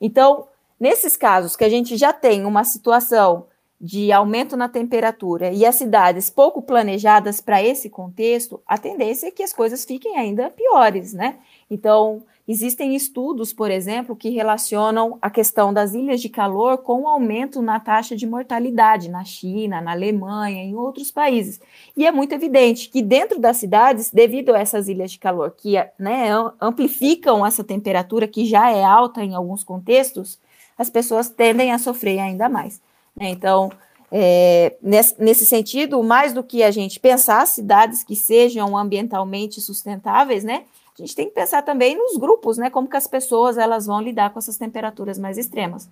Então, 0.00 0.48
nesses 0.80 1.14
casos 1.14 1.54
que 1.54 1.62
a 1.62 1.68
gente 1.68 1.94
já 1.94 2.10
tem 2.10 2.46
uma 2.46 2.64
situação 2.64 3.44
de 3.78 4.10
aumento 4.10 4.56
na 4.56 4.66
temperatura 4.66 5.52
e 5.52 5.66
as 5.66 5.74
cidades 5.74 6.30
pouco 6.30 6.62
planejadas 6.62 7.42
para 7.42 7.62
esse 7.62 7.90
contexto, 7.90 8.62
a 8.66 8.78
tendência 8.78 9.26
é 9.26 9.30
que 9.30 9.42
as 9.42 9.52
coisas 9.52 9.84
fiquem 9.84 10.16
ainda 10.16 10.48
piores, 10.48 11.12
né? 11.12 11.36
Então, 11.70 12.22
Existem 12.48 12.94
estudos, 12.94 13.52
por 13.52 13.72
exemplo, 13.72 14.14
que 14.14 14.28
relacionam 14.28 15.18
a 15.20 15.28
questão 15.28 15.74
das 15.74 15.94
ilhas 15.94 16.20
de 16.20 16.28
calor 16.28 16.78
com 16.78 17.02
o 17.02 17.08
aumento 17.08 17.60
na 17.60 17.80
taxa 17.80 18.14
de 18.14 18.24
mortalidade 18.24 19.10
na 19.10 19.24
China, 19.24 19.80
na 19.80 19.90
Alemanha, 19.90 20.62
em 20.62 20.76
outros 20.76 21.10
países. 21.10 21.60
E 21.96 22.06
é 22.06 22.12
muito 22.12 22.32
evidente 22.32 22.88
que 22.88 23.02
dentro 23.02 23.40
das 23.40 23.56
cidades, 23.56 24.12
devido 24.12 24.54
a 24.54 24.60
essas 24.60 24.86
ilhas 24.86 25.10
de 25.10 25.18
calor 25.18 25.50
que 25.56 25.74
né, 25.98 26.28
amplificam 26.60 27.44
essa 27.44 27.64
temperatura 27.64 28.28
que 28.28 28.44
já 28.44 28.70
é 28.70 28.84
alta 28.84 29.24
em 29.24 29.34
alguns 29.34 29.64
contextos, 29.64 30.38
as 30.78 30.88
pessoas 30.88 31.28
tendem 31.28 31.72
a 31.72 31.78
sofrer 31.78 32.20
ainda 32.20 32.48
mais. 32.48 32.80
Né? 33.16 33.30
Então, 33.30 33.72
é, 34.12 34.76
nesse, 34.80 35.20
nesse, 35.20 35.44
sentido, 35.46 36.00
mais 36.00 36.32
do 36.32 36.44
que 36.44 36.62
a 36.62 36.70
gente 36.70 37.00
pensar 37.00 37.44
cidades 37.46 38.04
que 38.04 38.14
sejam 38.14 38.76
ambientalmente 38.76 39.60
sustentáveis, 39.60 40.44
né? 40.44 40.62
A 41.02 41.06
gente 41.06 41.14
tem 41.14 41.28
que 41.28 41.34
pensar 41.34 41.62
também 41.62 41.96
nos 41.96 42.16
grupos, 42.16 42.56
né? 42.56 42.70
Como 42.70 42.88
que 42.88 42.96
as 42.96 43.06
pessoas 43.06 43.58
elas 43.58 43.86
vão 43.86 44.00
lidar 44.00 44.30
com 44.32 44.38
essas 44.38 44.56
temperaturas 44.56 45.18
mais 45.18 45.36
extremas. 45.36 45.88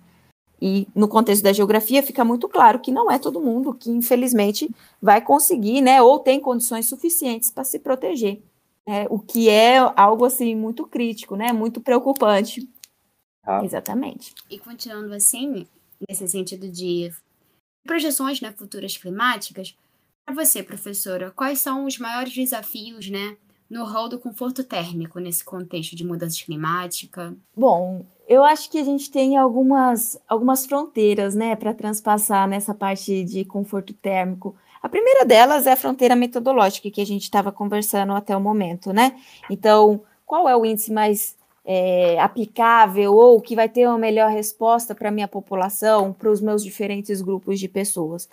E 0.61 0.87
no 0.95 1.07
contexto 1.07 1.43
da 1.43 1.53
geografia 1.53 2.01
fica 2.01 2.23
muito 2.23 2.47
claro 2.47 2.79
que 2.79 2.91
não 2.91 3.11
é 3.11 3.19
todo 3.19 3.41
mundo 3.41 3.73
que, 3.73 3.91
infelizmente, 3.91 4.69
vai 5.01 5.21
conseguir, 5.21 5.81
né, 5.81 6.01
ou 6.01 6.19
tem 6.19 6.39
condições 6.39 6.87
suficientes 6.87 7.51
para 7.51 7.63
se 7.63 7.79
proteger. 7.79 8.41
Né, 8.87 9.05
o 9.09 9.19
que 9.19 9.49
é 9.49 9.77
algo 9.95 10.25
assim 10.25 10.55
muito 10.55 10.85
crítico, 10.85 11.35
né, 11.35 11.51
muito 11.51 11.81
preocupante. 11.81 12.67
Ah. 13.43 13.63
Exatamente. 13.63 14.33
E 14.49 14.57
continuando 14.57 15.13
assim, 15.13 15.67
nesse 16.07 16.27
sentido 16.27 16.67
de 16.69 17.11
projeções 17.83 18.41
né, 18.41 18.51
futuras 18.51 18.97
climáticas, 18.97 19.75
para 20.25 20.33
você, 20.33 20.63
professora, 20.63 21.31
quais 21.31 21.59
são 21.59 21.85
os 21.85 21.99
maiores 21.99 22.33
desafios 22.33 23.09
né, 23.09 23.37
no 23.69 23.85
rol 23.85 24.07
do 24.07 24.19
conforto 24.19 24.63
térmico 24.63 25.19
nesse 25.19 25.43
contexto 25.43 25.95
de 25.95 26.05
mudança 26.05 26.43
climática? 26.43 27.35
Bom, 27.55 28.05
eu 28.27 28.43
acho 28.43 28.69
que 28.69 28.77
a 28.77 28.83
gente 28.83 29.09
tem 29.11 29.37
algumas, 29.37 30.19
algumas 30.27 30.65
fronteiras, 30.65 31.35
né, 31.35 31.55
para 31.55 31.73
transpassar 31.73 32.47
nessa 32.47 32.73
parte 32.73 33.23
de 33.23 33.45
conforto 33.45 33.93
térmico. 33.93 34.55
A 34.81 34.89
primeira 34.89 35.25
delas 35.25 35.65
é 35.65 35.71
a 35.71 35.77
fronteira 35.77 36.15
metodológica 36.15 36.89
que 36.91 37.01
a 37.01 37.05
gente 37.05 37.23
estava 37.23 37.51
conversando 37.51 38.13
até 38.13 38.35
o 38.37 38.41
momento, 38.41 38.93
né? 38.93 39.15
Então, 39.49 40.01
qual 40.25 40.47
é 40.47 40.55
o 40.55 40.65
índice 40.65 40.91
mais 40.91 41.35
é, 41.65 42.19
aplicável 42.19 43.13
ou 43.13 43.41
que 43.41 43.55
vai 43.55 43.67
ter 43.67 43.87
uma 43.87 43.97
melhor 43.97 44.29
resposta 44.29 44.93
para 44.93 45.09
a 45.09 45.11
minha 45.11 45.27
população, 45.27 46.13
para 46.13 46.29
os 46.29 46.39
meus 46.39 46.63
diferentes 46.63 47.21
grupos 47.21 47.59
de 47.59 47.67
pessoas? 47.67 48.29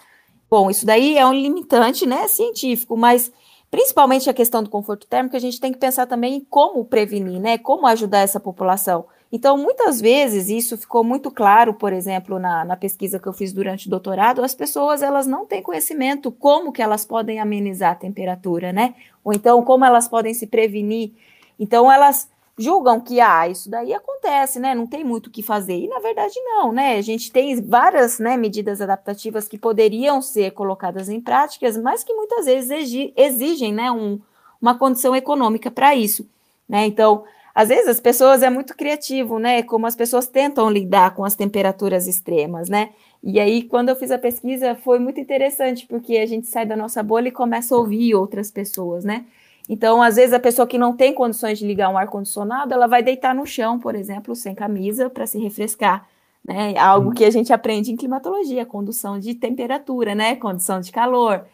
Bom, 0.51 0.71
isso 0.71 0.85
daí 0.85 1.17
é 1.17 1.27
um 1.27 1.33
limitante, 1.33 2.05
né, 2.05 2.29
científico, 2.29 2.95
mas 2.95 3.33
principalmente 3.73 4.29
a 4.29 4.35
questão 4.35 4.63
do 4.63 4.69
conforto 4.69 5.07
térmico, 5.07 5.35
a 5.35 5.39
gente 5.41 5.59
tem 5.59 5.73
que 5.73 5.79
pensar 5.79 6.05
também 6.05 6.35
em 6.35 6.41
como 6.41 6.85
prevenir, 6.85 7.41
né, 7.41 7.57
como 7.57 7.87
ajudar 7.87 8.19
essa 8.19 8.39
população. 8.39 9.07
Então, 9.33 9.57
muitas 9.57 9.99
vezes, 9.99 10.51
isso 10.51 10.77
ficou 10.77 11.03
muito 11.03 11.31
claro, 11.31 11.73
por 11.73 11.91
exemplo, 11.91 12.39
na, 12.39 12.67
na 12.67 12.77
pesquisa 12.77 13.19
que 13.19 13.27
eu 13.27 13.33
fiz 13.33 13.51
durante 13.51 13.87
o 13.87 13.91
doutorado, 13.91 14.45
as 14.45 14.55
pessoas, 14.55 15.01
elas 15.01 15.27
não 15.27 15.47
têm 15.47 15.63
conhecimento 15.63 16.31
como 16.31 16.71
que 16.71 16.83
elas 16.83 17.07
podem 17.07 17.41
amenizar 17.41 17.93
a 17.93 17.95
temperatura, 17.95 18.75
né? 18.75 18.95
Ou 19.25 19.33
então, 19.33 19.63
como 19.63 19.87
elas 19.87 20.07
podem 20.07 20.35
se 20.35 20.47
prevenir. 20.47 21.13
Então, 21.59 21.91
elas 21.91 22.29
julgam 22.59 23.01
que 23.01 23.21
ah, 23.21 23.49
isso 23.49 23.71
daí 23.71 23.93
acontece, 23.93 24.61
né? 24.61 24.75
Não 24.75 24.87
tem 24.87 25.03
muito 25.03 25.29
o 25.29 25.31
que 25.31 25.43
fazer. 25.43 25.79
E 25.79 25.89
na 25.89 25.99
verdade 25.99 26.35
não, 26.41 26.73
né? 26.73 26.97
A 26.97 27.03
gente 27.03 27.33
tem 27.33 27.61
várias 27.61 28.19
né, 28.19 28.37
medidas 28.37 28.81
adaptativas 28.81 29.49
que 29.49 29.59
poderiam 29.59 30.21
ser 30.21 30.53
colocadas 30.53 31.09
em 31.09 31.21
práticas, 31.21 31.77
mas 31.77 32.05
que 32.05 32.15
muitas 32.15 32.47
vezes 32.47 33.13
exigem 33.17 33.73
né, 33.73 33.91
um, 33.91 34.21
uma 34.61 34.77
condição 34.79 35.17
econômica 35.17 35.71
para 35.71 35.95
isso. 35.95 36.29
Né? 36.69 36.87
Então, 36.87 37.25
às 37.55 37.69
vezes 37.69 37.89
as 37.89 38.01
pessoas 38.01 38.43
é 38.43 38.49
muito 38.49 38.75
criativo, 38.75 39.39
né? 39.39 39.63
Como 39.63 39.87
as 39.87 39.95
pessoas 39.95 40.27
tentam 40.27 40.71
lidar 40.71 41.15
com 41.15 41.25
as 41.25 41.35
temperaturas 41.35 42.07
extremas, 42.07 42.69
né? 42.69 42.91
E 43.23 43.39
aí, 43.39 43.63
quando 43.63 43.91
eu 43.91 43.97
fiz 43.97 44.11
a 44.11 44.19
pesquisa, 44.19 44.75
foi 44.75 44.99
muito 44.99 45.21
interessante, 45.21 45.87
porque 45.87 46.17
a 46.17 46.27
gente 46.27 46.47
sai 46.47 46.65
da 46.65 46.75
nossa 46.75 47.03
bolha 47.03 47.29
e 47.29 47.33
começa 47.33 47.75
a 47.75 47.79
ouvir 47.79 48.15
outras 48.15 48.51
pessoas, 48.51 49.05
né? 49.05 49.27
Então, 49.69 50.03
às 50.03 50.17
vezes, 50.17 50.33
a 50.33 50.41
pessoa 50.41 50.67
que 50.67 50.77
não 50.77 50.97
tem 50.97 51.15
condições 51.15 51.59
de 51.59 51.67
ligar 51.67 51.89
um 51.89 51.97
ar-condicionado, 51.97 52.75
ela 52.75 52.87
vai 52.87 53.03
deitar 53.03 53.35
no 53.35 53.47
chão, 53.47 53.79
por 53.79 53.95
exemplo, 53.95 54.35
sem 54.35 54.55
camisa, 54.55 55.09
para 55.09 55.27
se 55.27 55.39
refrescar. 55.39 56.07
Né? 56.45 56.77
Algo 56.77 57.09
uhum. 57.09 57.15
que 57.15 57.25
a 57.25 57.31
gente 57.31 57.53
aprende 57.53 57.93
em 57.93 57.97
climatologia, 57.97 58.67
condução 58.67 59.19
de 59.19 59.35
temperatura, 59.35 60.15
né? 60.15 60.35
Condição 60.35 60.81
de 60.81 60.91
calor. 60.91 61.45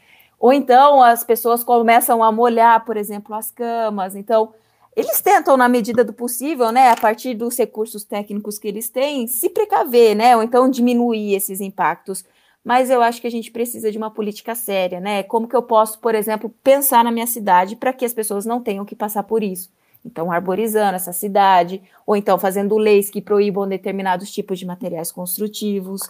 Ou 0.41 0.53
então 0.53 1.03
as 1.03 1.25
pessoas 1.25 1.63
começam 1.63 2.23
a 2.23 2.33
molhar, 2.33 2.85
por 2.85 2.97
exemplo, 2.97 3.35
as 3.35 3.51
camas. 3.51 4.15
Então, 4.15 4.55
eles 4.97 5.21
tentam, 5.21 5.57
na 5.57 5.69
medida 5.69 6.03
do 6.03 6.13
possível, 6.13 6.73
né, 6.73 6.91
a 6.91 6.97
partir 6.97 7.35
dos 7.35 7.57
recursos 7.57 8.03
técnicos 8.03 8.59
que 8.59 8.67
eles 8.67 8.89
têm, 8.89 9.27
se 9.27 9.49
precaver, 9.49 10.17
né? 10.17 10.37
Ou 10.37 10.43
então 10.43 10.69
diminuir 10.69 11.35
esses 11.35 11.61
impactos 11.61 12.25
mas 12.69 12.91
eu 12.91 13.01
acho 13.01 13.19
que 13.19 13.27
a 13.27 13.31
gente 13.31 13.51
precisa 13.51 13.91
de 13.91 13.97
uma 13.97 14.11
política 14.11 14.55
séria, 14.55 15.01
né? 15.01 15.23
Como 15.23 15.49
que 15.49 15.57
eu 15.57 15.63
posso, 15.63 15.99
por 16.01 16.15
exemplo, 16.15 16.55
pensar 16.63 17.03
na 17.03 17.11
minha 17.11 17.27
cidade 17.27 17.75
para 17.75 17.95
que 17.95 18.05
as 18.05 18.13
pessoas 18.13 18.45
não 18.45 18.61
tenham 18.61 18.85
que 18.85 18.95
passar 18.95 19.23
por 19.23 19.43
isso? 19.43 19.71
Então, 20.05 20.31
arborizando 20.31 20.95
essa 20.95 21.15
cidade, 21.15 21.81
ou 22.07 22.15
então 22.15 22.39
fazendo 22.39 22.77
leis 22.77 23.09
que 23.09 23.23
proíbam 23.23 23.67
determinados 23.67 24.31
tipos 24.31 24.59
de 24.59 24.67
materiais 24.67 25.11
construtivos. 25.11 26.03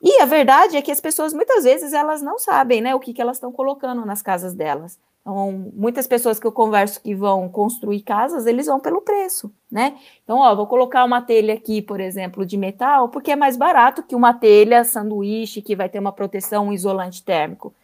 E 0.00 0.18
a 0.22 0.24
verdade 0.24 0.78
é 0.78 0.82
que 0.82 0.90
as 0.90 0.98
pessoas 0.98 1.34
muitas 1.34 1.64
vezes 1.64 1.92
elas 1.92 2.22
não 2.22 2.38
sabem, 2.38 2.80
né, 2.80 2.94
o 2.94 3.00
que, 3.00 3.12
que 3.12 3.20
elas 3.20 3.36
estão 3.36 3.52
colocando 3.52 4.06
nas 4.06 4.22
casas 4.22 4.54
delas. 4.54 4.98
Então, 5.28 5.70
muitas 5.74 6.06
pessoas 6.06 6.40
que 6.40 6.46
eu 6.46 6.52
converso 6.52 7.02
que 7.02 7.14
vão 7.14 7.50
construir 7.50 8.00
casas, 8.00 8.46
eles 8.46 8.64
vão 8.64 8.80
pelo 8.80 9.02
preço, 9.02 9.52
né? 9.70 9.98
Então, 10.24 10.38
ó, 10.38 10.54
vou 10.54 10.66
colocar 10.66 11.04
uma 11.04 11.20
telha 11.20 11.52
aqui, 11.52 11.82
por 11.82 12.00
exemplo, 12.00 12.46
de 12.46 12.56
metal, 12.56 13.10
porque 13.10 13.32
é 13.32 13.36
mais 13.36 13.54
barato 13.54 14.02
que 14.02 14.16
uma 14.16 14.32
telha 14.32 14.82
sanduíche 14.84 15.60
que 15.60 15.76
vai 15.76 15.86
ter 15.86 15.98
uma 15.98 16.12
proteção, 16.12 16.68
um 16.68 16.72
isolante 16.72 17.22
térmico. 17.22 17.74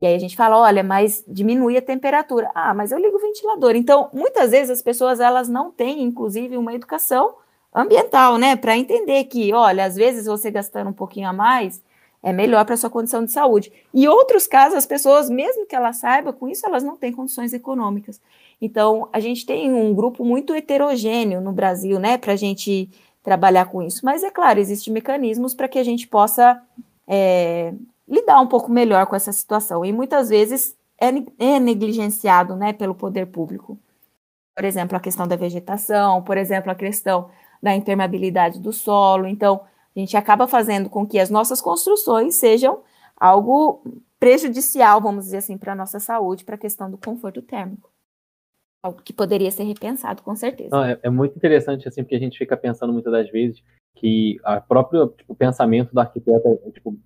E 0.00 0.06
aí 0.06 0.14
a 0.14 0.18
gente 0.18 0.34
fala, 0.34 0.56
olha, 0.56 0.82
mas 0.82 1.22
diminui 1.28 1.76
a 1.76 1.82
temperatura. 1.82 2.50
Ah, 2.54 2.72
mas 2.72 2.90
eu 2.90 2.98
ligo 2.98 3.18
o 3.18 3.20
ventilador. 3.20 3.76
Então, 3.76 4.08
muitas 4.10 4.52
vezes 4.52 4.70
as 4.70 4.80
pessoas 4.80 5.20
elas 5.20 5.46
não 5.46 5.70
têm, 5.70 6.02
inclusive, 6.02 6.56
uma 6.56 6.72
educação 6.72 7.34
ambiental, 7.74 8.38
né, 8.38 8.56
para 8.56 8.78
entender 8.78 9.24
que, 9.24 9.52
olha, 9.52 9.84
às 9.84 9.94
vezes 9.94 10.24
você 10.24 10.50
gastando 10.50 10.88
um 10.88 10.94
pouquinho 10.94 11.28
a 11.28 11.34
mais, 11.34 11.82
é 12.22 12.32
melhor 12.32 12.64
para 12.64 12.76
sua 12.76 12.90
condição 12.90 13.24
de 13.24 13.30
saúde. 13.30 13.72
E 13.94 14.08
outros 14.08 14.46
casos, 14.46 14.78
as 14.78 14.86
pessoas, 14.86 15.30
mesmo 15.30 15.66
que 15.66 15.76
elas 15.76 15.98
saibam, 15.98 16.32
com 16.32 16.48
isso 16.48 16.66
elas 16.66 16.82
não 16.82 16.96
têm 16.96 17.12
condições 17.12 17.52
econômicas. 17.52 18.20
Então, 18.60 19.08
a 19.12 19.20
gente 19.20 19.46
tem 19.46 19.72
um 19.72 19.94
grupo 19.94 20.24
muito 20.24 20.54
heterogêneo 20.54 21.40
no 21.40 21.52
Brasil, 21.52 21.98
né, 21.98 22.18
para 22.18 22.32
a 22.32 22.36
gente 22.36 22.90
trabalhar 23.22 23.66
com 23.66 23.82
isso. 23.82 24.04
Mas 24.04 24.22
é 24.24 24.30
claro, 24.30 24.58
existem 24.58 24.92
mecanismos 24.92 25.54
para 25.54 25.68
que 25.68 25.78
a 25.78 25.84
gente 25.84 26.08
possa 26.08 26.60
é, 27.06 27.72
lidar 28.08 28.40
um 28.40 28.46
pouco 28.46 28.70
melhor 28.70 29.06
com 29.06 29.14
essa 29.14 29.32
situação. 29.32 29.84
E 29.84 29.92
muitas 29.92 30.28
vezes 30.28 30.76
é, 31.00 31.08
é 31.38 31.60
negligenciado, 31.60 32.56
né, 32.56 32.72
pelo 32.72 32.94
poder 32.94 33.26
público. 33.26 33.78
Por 34.56 34.64
exemplo, 34.64 34.96
a 34.96 35.00
questão 35.00 35.28
da 35.28 35.36
vegetação, 35.36 36.22
por 36.22 36.36
exemplo, 36.36 36.70
a 36.72 36.74
questão 36.74 37.30
da 37.62 37.74
impermeabilidade 37.76 38.58
do 38.58 38.72
solo. 38.72 39.28
Então, 39.28 39.60
a 39.96 39.98
gente 39.98 40.16
acaba 40.16 40.46
fazendo 40.46 40.88
com 40.88 41.06
que 41.06 41.18
as 41.18 41.30
nossas 41.30 41.60
construções 41.60 42.36
sejam 42.36 42.82
algo 43.16 43.82
prejudicial, 44.18 45.00
vamos 45.00 45.26
dizer 45.26 45.38
assim, 45.38 45.56
para 45.56 45.72
a 45.72 45.76
nossa 45.76 45.98
saúde, 46.00 46.44
para 46.44 46.56
a 46.56 46.58
questão 46.58 46.90
do 46.90 46.98
conforto 46.98 47.42
térmico. 47.42 47.90
Algo 48.82 49.02
que 49.02 49.12
poderia 49.12 49.50
ser 49.50 49.64
repensado, 49.64 50.22
com 50.22 50.34
certeza. 50.36 50.70
Não, 50.70 50.84
é, 50.84 50.98
é, 51.02 51.10
muito 51.10 51.36
interessante, 51.36 51.88
assim, 51.88 52.02
porque 52.02 52.14
a 52.14 52.20
gente 52.20 52.38
fica 52.38 52.56
pensando 52.56 52.92
muitas 52.92 53.12
das 53.12 53.30
vezes 53.30 53.62
que 53.96 54.38
o 54.44 54.60
próprio 54.68 55.08
tipo, 55.08 55.34
pensamento 55.34 55.92
do 55.92 56.00
arquiteto, 56.00 56.60
é, 56.64 56.70
tipo, 56.70 56.96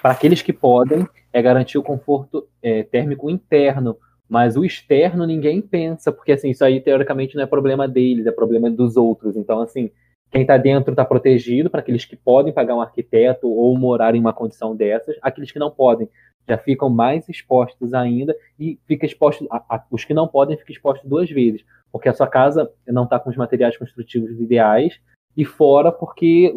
para 0.00 0.12
aqueles 0.12 0.42
que 0.42 0.52
podem, 0.52 1.06
é 1.32 1.40
garantir 1.40 1.78
o 1.78 1.82
conforto 1.82 2.46
é, 2.62 2.82
térmico 2.82 3.30
interno, 3.30 3.96
mas 4.28 4.56
o 4.56 4.64
externo 4.64 5.26
ninguém 5.26 5.62
pensa, 5.62 6.12
porque 6.12 6.32
assim, 6.32 6.50
isso 6.50 6.64
aí 6.64 6.80
teoricamente 6.80 7.34
não 7.34 7.42
é 7.42 7.46
problema 7.46 7.88
deles, 7.88 8.26
é 8.26 8.32
problema 8.32 8.70
dos 8.70 8.96
outros. 8.96 9.36
Então, 9.36 9.60
assim, 9.60 9.90
quem 10.32 10.42
está 10.42 10.56
dentro 10.56 10.92
está 10.92 11.04
protegido 11.04 11.68
para 11.68 11.80
aqueles 11.80 12.06
que 12.06 12.16
podem 12.16 12.54
pagar 12.54 12.74
um 12.74 12.80
arquiteto 12.80 13.46
ou 13.46 13.76
morar 13.76 14.14
em 14.14 14.20
uma 14.20 14.32
condição 14.32 14.74
dessas. 14.74 15.16
Aqueles 15.20 15.52
que 15.52 15.58
não 15.58 15.70
podem 15.70 16.08
já 16.48 16.56
ficam 16.56 16.88
mais 16.88 17.28
expostos 17.28 17.92
ainda 17.92 18.34
e 18.58 18.80
fica 18.86 19.04
exposto, 19.04 19.46
a, 19.50 19.76
a, 19.76 19.84
os 19.90 20.04
que 20.04 20.14
não 20.14 20.26
podem 20.26 20.56
ficam 20.56 20.72
expostos 20.72 21.08
duas 21.08 21.30
vezes, 21.30 21.62
porque 21.92 22.08
a 22.08 22.14
sua 22.14 22.26
casa 22.26 22.72
não 22.88 23.04
está 23.04 23.20
com 23.20 23.28
os 23.28 23.36
materiais 23.36 23.76
construtivos 23.76 24.40
ideais 24.40 24.98
e 25.36 25.44
fora 25.44 25.92
porque 25.92 26.52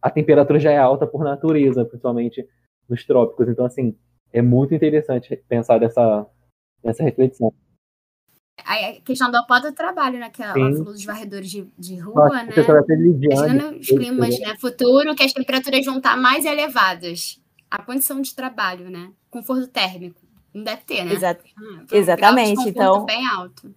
a 0.00 0.08
temperatura 0.08 0.60
já 0.60 0.70
é 0.70 0.78
alta 0.78 1.04
por 1.04 1.24
natureza, 1.24 1.84
principalmente 1.84 2.48
nos 2.88 3.04
trópicos. 3.04 3.48
Então, 3.48 3.66
assim, 3.66 3.94
é 4.32 4.40
muito 4.40 4.72
interessante 4.72 5.36
pensar 5.48 5.78
dessa, 5.78 6.26
dessa 6.82 7.02
reflexão 7.02 7.52
a 8.64 9.00
questão 9.00 9.30
do 9.30 9.46
pó 9.46 9.58
do 9.58 9.72
trabalho, 9.72 10.18
né? 10.18 10.30
Que 10.30 10.42
ela 10.42 10.54
falou 10.54 10.84
dos 10.84 11.04
varredores 11.04 11.50
de, 11.50 11.66
de 11.78 11.98
rua, 11.98 12.28
Nossa, 12.28 12.44
né? 12.44 12.52
Imagina 13.32 13.70
os 13.78 13.86
climas 13.86 14.38
né, 14.38 14.56
futuro, 14.60 15.14
que 15.14 15.22
as 15.22 15.32
temperaturas 15.32 15.84
vão 15.84 15.98
estar 15.98 16.16
mais 16.16 16.44
elevadas. 16.44 17.40
A 17.70 17.82
condição 17.82 18.20
de 18.20 18.34
trabalho, 18.34 18.90
né? 18.90 19.10
Conforto 19.30 19.66
térmico. 19.68 20.20
Não 20.52 20.64
deve 20.64 20.82
ter, 20.82 21.04
né? 21.04 21.12
Exato. 21.12 21.44
Ah, 21.56 21.84
Exatamente. 21.92 22.68
Então, 22.68 23.04
bem 23.04 23.26
alto. 23.26 23.72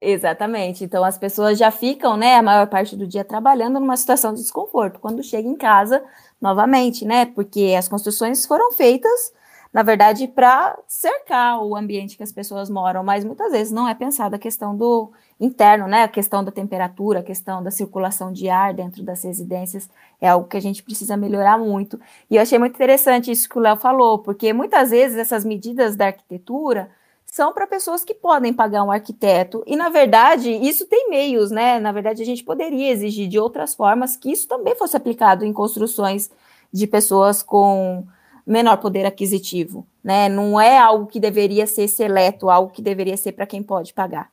Exatamente. 0.00 0.84
Então 0.84 1.04
as 1.04 1.18
pessoas 1.18 1.58
já 1.58 1.70
ficam, 1.70 2.16
né, 2.16 2.36
a 2.36 2.42
maior 2.42 2.68
parte 2.68 2.96
do 2.96 3.06
dia 3.06 3.24
trabalhando 3.24 3.80
numa 3.80 3.96
situação 3.96 4.32
de 4.32 4.40
desconforto. 4.40 5.00
Quando 5.00 5.22
chega 5.22 5.48
em 5.48 5.56
casa, 5.56 6.02
novamente, 6.40 7.04
né? 7.04 7.26
Porque 7.26 7.74
as 7.76 7.88
construções 7.88 8.46
foram 8.46 8.72
feitas 8.72 9.32
na 9.72 9.82
verdade, 9.82 10.26
para 10.26 10.78
cercar 10.86 11.62
o 11.62 11.76
ambiente 11.76 12.16
que 12.16 12.22
as 12.22 12.32
pessoas 12.32 12.70
moram, 12.70 13.04
mas 13.04 13.24
muitas 13.24 13.52
vezes 13.52 13.72
não 13.72 13.86
é 13.86 13.94
pensada 13.94 14.36
a 14.36 14.38
questão 14.38 14.74
do 14.74 15.12
interno, 15.38 15.86
né? 15.86 16.04
A 16.04 16.08
questão 16.08 16.42
da 16.42 16.50
temperatura, 16.50 17.20
a 17.20 17.22
questão 17.22 17.62
da 17.62 17.70
circulação 17.70 18.32
de 18.32 18.48
ar 18.48 18.72
dentro 18.72 19.02
das 19.02 19.22
residências 19.22 19.88
é 20.20 20.28
algo 20.28 20.48
que 20.48 20.56
a 20.56 20.60
gente 20.60 20.82
precisa 20.82 21.16
melhorar 21.16 21.58
muito. 21.58 22.00
E 22.30 22.36
eu 22.36 22.42
achei 22.42 22.58
muito 22.58 22.74
interessante 22.74 23.30
isso 23.30 23.48
que 23.48 23.58
o 23.58 23.60
Léo 23.60 23.76
falou, 23.76 24.18
porque 24.18 24.52
muitas 24.52 24.90
vezes 24.90 25.18
essas 25.18 25.44
medidas 25.44 25.96
da 25.96 26.06
arquitetura 26.06 26.90
são 27.30 27.52
para 27.52 27.66
pessoas 27.66 28.02
que 28.02 28.14
podem 28.14 28.54
pagar 28.54 28.82
um 28.82 28.90
arquiteto. 28.90 29.62
E, 29.66 29.76
na 29.76 29.90
verdade, 29.90 30.50
isso 30.50 30.86
tem 30.86 31.10
meios, 31.10 31.50
né? 31.50 31.78
Na 31.78 31.92
verdade, 31.92 32.22
a 32.22 32.26
gente 32.26 32.42
poderia 32.42 32.90
exigir 32.90 33.28
de 33.28 33.38
outras 33.38 33.74
formas 33.74 34.16
que 34.16 34.32
isso 34.32 34.48
também 34.48 34.74
fosse 34.74 34.96
aplicado 34.96 35.44
em 35.44 35.52
construções 35.52 36.30
de 36.72 36.86
pessoas 36.86 37.42
com 37.42 38.06
menor 38.48 38.78
poder 38.78 39.04
aquisitivo, 39.04 39.86
né? 40.02 40.28
Não 40.28 40.60
é 40.60 40.78
algo 40.78 41.06
que 41.06 41.20
deveria 41.20 41.66
ser 41.66 41.86
seleto, 41.86 42.48
algo 42.48 42.72
que 42.72 42.80
deveria 42.80 43.16
ser 43.16 43.32
para 43.32 43.46
quem 43.46 43.62
pode 43.62 43.92
pagar, 43.92 44.30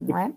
não 0.00 0.18
é? 0.18 0.32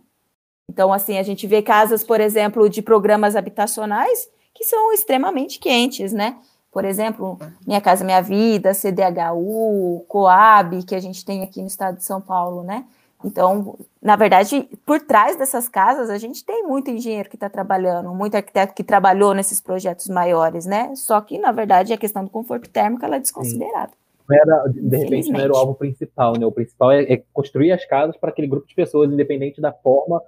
Então, 0.70 0.94
assim, 0.94 1.18
a 1.18 1.24
gente 1.24 1.48
vê 1.48 1.62
casas, 1.62 2.04
por 2.04 2.20
exemplo, 2.20 2.70
de 2.70 2.82
programas 2.82 3.36
habitacionais 3.36 4.30
que 4.54 4.64
são 4.64 4.94
extremamente 4.94 5.60
quentes, 5.60 6.14
né? 6.14 6.38
Por 6.72 6.86
exemplo, 6.86 7.40
Minha 7.66 7.82
Casa 7.82 8.04
Minha 8.04 8.22
Vida, 8.22 8.74
CDHU, 8.74 10.06
Coab, 10.08 10.84
que 10.84 10.94
a 10.94 11.00
gente 11.00 11.24
tem 11.24 11.42
aqui 11.42 11.62
no 11.62 11.68
estado 11.68 11.98
de 11.98 12.04
São 12.04 12.22
Paulo, 12.22 12.64
né? 12.64 12.86
Então, 13.26 13.76
na 14.00 14.16
verdade, 14.16 14.70
por 14.86 15.02
trás 15.02 15.36
dessas 15.36 15.68
casas, 15.68 16.12
a 16.12 16.18
gente 16.20 16.46
tem 16.46 16.62
muito 16.62 16.92
engenheiro 16.92 17.28
que 17.28 17.36
está 17.36 17.50
trabalhando, 17.50 18.14
muito 18.14 18.36
arquiteto 18.36 18.76
que 18.76 18.84
trabalhou 18.84 19.34
nesses 19.34 19.60
projetos 19.60 20.08
maiores, 20.10 20.68
né? 20.68 20.94
Só 20.96 21.20
que, 21.20 21.40
na 21.40 21.52
verdade, 21.52 21.92
a 21.92 21.98
questão 21.98 22.24
do 22.24 22.30
conforto 22.30 22.70
térmico 22.70 23.04
ela 23.04 23.16
é 23.16 23.20
desconsiderada. 23.20 23.94
Era, 24.32 24.68
de 24.68 24.98
repente, 24.98 25.32
não 25.32 25.40
era 25.40 25.52
o 25.52 25.58
alvo 25.58 25.74
principal, 25.74 26.38
né? 26.38 26.46
O 26.46 26.52
principal 26.52 26.92
é, 26.92 27.02
é 27.14 27.24
construir 27.34 27.72
as 27.72 27.84
casas 27.86 28.16
para 28.16 28.30
aquele 28.30 28.48
grupo 28.48 28.68
de 28.68 28.76
pessoas, 28.76 29.12
independente 29.12 29.60
da 29.60 29.74
forma 29.74 30.22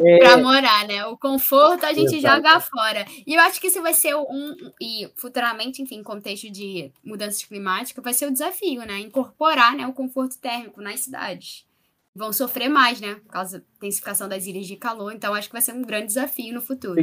é... 0.00 0.18
para 0.18 0.36
morar, 0.38 0.88
né? 0.88 1.06
O 1.06 1.16
conforto 1.16 1.86
a 1.86 1.92
gente 1.92 2.16
Exato. 2.16 2.36
joga 2.36 2.60
fora. 2.60 3.06
E 3.24 3.34
eu 3.34 3.40
acho 3.42 3.60
que 3.60 3.68
isso 3.68 3.80
vai 3.80 3.94
ser 3.94 4.16
um. 4.16 4.56
E 4.80 5.08
futuramente, 5.14 5.80
enfim, 5.80 6.02
contexto 6.02 6.50
de 6.50 6.90
mudanças 7.04 7.44
climáticas, 7.44 8.02
vai 8.02 8.12
ser 8.12 8.26
o 8.26 8.32
desafio, 8.32 8.80
né? 8.80 8.98
Incorporar 8.98 9.76
né, 9.76 9.86
o 9.86 9.92
conforto 9.92 10.40
térmico 10.40 10.80
nas 10.80 10.98
cidades 10.98 11.64
vão 12.16 12.32
sofrer 12.32 12.68
mais, 12.68 13.00
né? 13.00 13.16
Por 13.16 13.32
causa 13.32 13.58
da 13.58 13.64
intensificação 13.76 14.28
das 14.28 14.46
ilhas 14.46 14.66
de 14.66 14.76
calor. 14.76 15.12
Então, 15.12 15.34
acho 15.34 15.48
que 15.48 15.54
vai 15.54 15.62
ser 15.62 15.72
um 15.72 15.82
grande 15.82 16.06
desafio 16.06 16.54
no 16.54 16.60
futuro. 16.60 17.00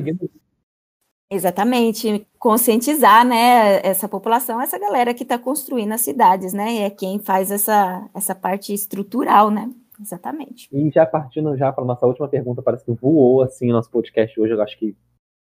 Exatamente, 1.34 2.28
conscientizar, 2.38 3.26
né, 3.26 3.80
essa 3.84 4.06
população, 4.06 4.60
essa 4.60 4.78
galera 4.78 5.14
que 5.14 5.24
está 5.24 5.38
construindo 5.38 5.94
as 5.94 6.02
cidades, 6.02 6.52
né, 6.52 6.80
é 6.80 6.90
quem 6.90 7.20
faz 7.20 7.50
essa, 7.50 8.06
essa 8.14 8.36
parte 8.36 8.74
estrutural, 8.74 9.50
né, 9.50 9.72
exatamente. 10.02 10.68
E 10.74 10.92
já 10.92 11.06
partindo 11.06 11.56
já 11.56 11.72
para 11.72 11.86
nossa 11.86 12.06
última 12.06 12.28
pergunta, 12.28 12.62
parece 12.62 12.84
que 12.84 12.92
voou, 12.92 13.42
assim, 13.44 13.70
o 13.70 13.74
nosso 13.74 13.90
podcast 13.90 14.38
hoje, 14.38 14.52
eu 14.52 14.62
acho 14.62 14.78
que, 14.78 14.94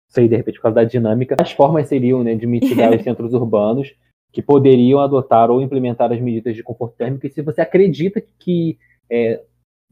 sei, 0.08 0.28
de 0.28 0.36
repente, 0.36 0.58
por 0.58 0.62
causa 0.62 0.76
da 0.76 0.84
dinâmica, 0.84 1.36
as 1.42 1.52
formas 1.52 1.88
seriam, 1.88 2.24
né, 2.24 2.36
de 2.36 2.46
mitigar 2.46 2.94
os 2.94 3.02
centros 3.02 3.34
urbanos 3.34 3.92
que 4.32 4.44
poderiam 4.44 5.00
adotar 5.00 5.50
ou 5.50 5.64
implementar 5.64 6.12
as 6.12 6.22
medidas 6.22 6.56
de 6.56 6.62
conforto 6.62 6.96
térmico, 6.96 7.26
e 7.26 7.32
se 7.32 7.42
você 7.42 7.60
acredita 7.60 8.22
que 8.38 8.78
é, 9.10 9.44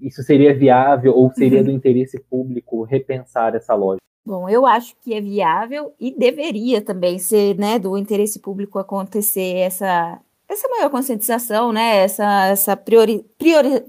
isso 0.01 0.23
seria 0.23 0.53
viável 0.53 1.13
ou 1.13 1.31
seria 1.31 1.63
do 1.63 1.71
interesse 1.71 2.19
público 2.19 2.83
repensar 2.83 3.55
essa 3.55 3.73
lógica? 3.73 3.99
Bom, 4.25 4.47
eu 4.47 4.65
acho 4.65 4.95
que 5.01 5.13
é 5.13 5.21
viável 5.21 5.93
e 5.99 6.11
deveria 6.11 6.81
também 6.81 7.17
ser, 7.17 7.57
né, 7.57 7.79
do 7.79 7.97
interesse 7.97 8.39
público 8.39 8.77
acontecer 8.77 9.55
essa 9.57 10.19
essa 10.47 10.67
maior 10.67 10.89
conscientização, 10.89 11.71
né, 11.71 11.97
essa 12.03 12.47
essa 12.47 12.77
priori, 12.77 13.25
priori, 13.37 13.83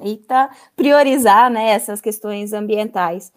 eita, 0.00 0.50
priorizar, 0.74 1.50
né, 1.50 1.70
essas 1.70 2.00
questões 2.00 2.52
ambientais. 2.52 3.32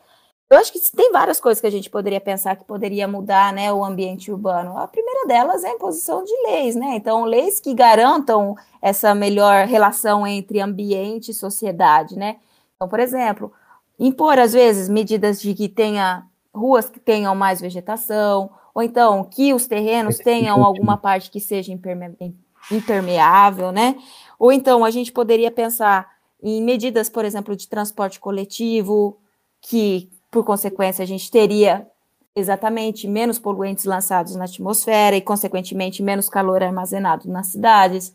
Eu 0.49 0.57
acho 0.57 0.73
que 0.73 0.79
tem 0.95 1.11
várias 1.11 1.39
coisas 1.39 1.61
que 1.61 1.67
a 1.67 1.71
gente 1.71 1.91
poderia 1.91 2.19
pensar 2.19 2.55
que 2.55 2.65
poderia 2.65 3.07
mudar, 3.07 3.53
né, 3.53 3.71
o 3.71 3.85
ambiente 3.85 4.31
urbano. 4.31 4.79
A 4.79 4.87
primeira 4.87 5.27
delas 5.27 5.63
é 5.63 5.69
a 5.69 5.73
imposição 5.73 6.23
de 6.23 6.33
leis, 6.47 6.75
né? 6.75 6.95
Então, 6.95 7.23
leis 7.23 7.59
que 7.59 7.71
garantam 7.71 8.55
essa 8.81 9.13
melhor 9.13 9.67
relação 9.67 10.25
entre 10.25 10.59
ambiente 10.59 11.29
e 11.29 11.35
sociedade, 11.35 12.17
né? 12.17 12.37
Então, 12.75 12.89
por 12.89 12.99
exemplo, 12.99 13.53
impor 13.99 14.39
às 14.39 14.53
vezes 14.53 14.89
medidas 14.89 15.39
de 15.39 15.53
que 15.53 15.69
tenha 15.69 16.25
ruas 16.51 16.89
que 16.89 16.99
tenham 16.99 17.35
mais 17.35 17.61
vegetação, 17.61 18.49
ou 18.73 18.81
então 18.81 19.23
que 19.25 19.53
os 19.53 19.67
terrenos 19.67 20.17
tenham 20.17 20.63
alguma 20.65 20.97
parte 20.97 21.29
que 21.29 21.39
seja 21.39 21.71
imperme 21.71 22.35
impermeável, 22.71 23.71
né? 23.71 23.95
Ou 24.39 24.51
então 24.51 24.83
a 24.83 24.89
gente 24.89 25.11
poderia 25.11 25.51
pensar 25.51 26.09
em 26.41 26.61
medidas, 26.61 27.07
por 27.07 27.23
exemplo, 27.23 27.55
de 27.55 27.67
transporte 27.67 28.19
coletivo 28.19 29.17
que 29.61 30.09
por 30.31 30.43
consequência, 30.43 31.03
a 31.03 31.07
gente 31.07 31.29
teria 31.29 31.87
exatamente 32.35 33.07
menos 33.07 33.39
poluentes 33.39 33.85
lançados 33.85 34.35
na 34.35 34.45
atmosfera 34.45 35.15
e, 35.15 35.21
consequentemente, 35.21 36.03
menos 36.03 36.29
calor 36.29 36.63
armazenado 36.63 37.29
nas 37.29 37.47
cidades. 37.47 38.13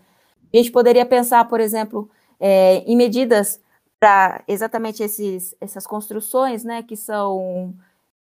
A 0.52 0.56
gente 0.56 0.70
poderia 0.70 1.04
pensar, 1.04 1.44
por 1.48 1.60
exemplo, 1.60 2.08
é, 2.38 2.78
em 2.86 2.96
medidas 2.96 3.60
para 3.98 4.42
exatamente 4.46 5.02
esses, 5.02 5.54
essas 5.60 5.86
construções, 5.86 6.62
né, 6.62 6.82
que 6.82 6.96
são, 6.96 7.74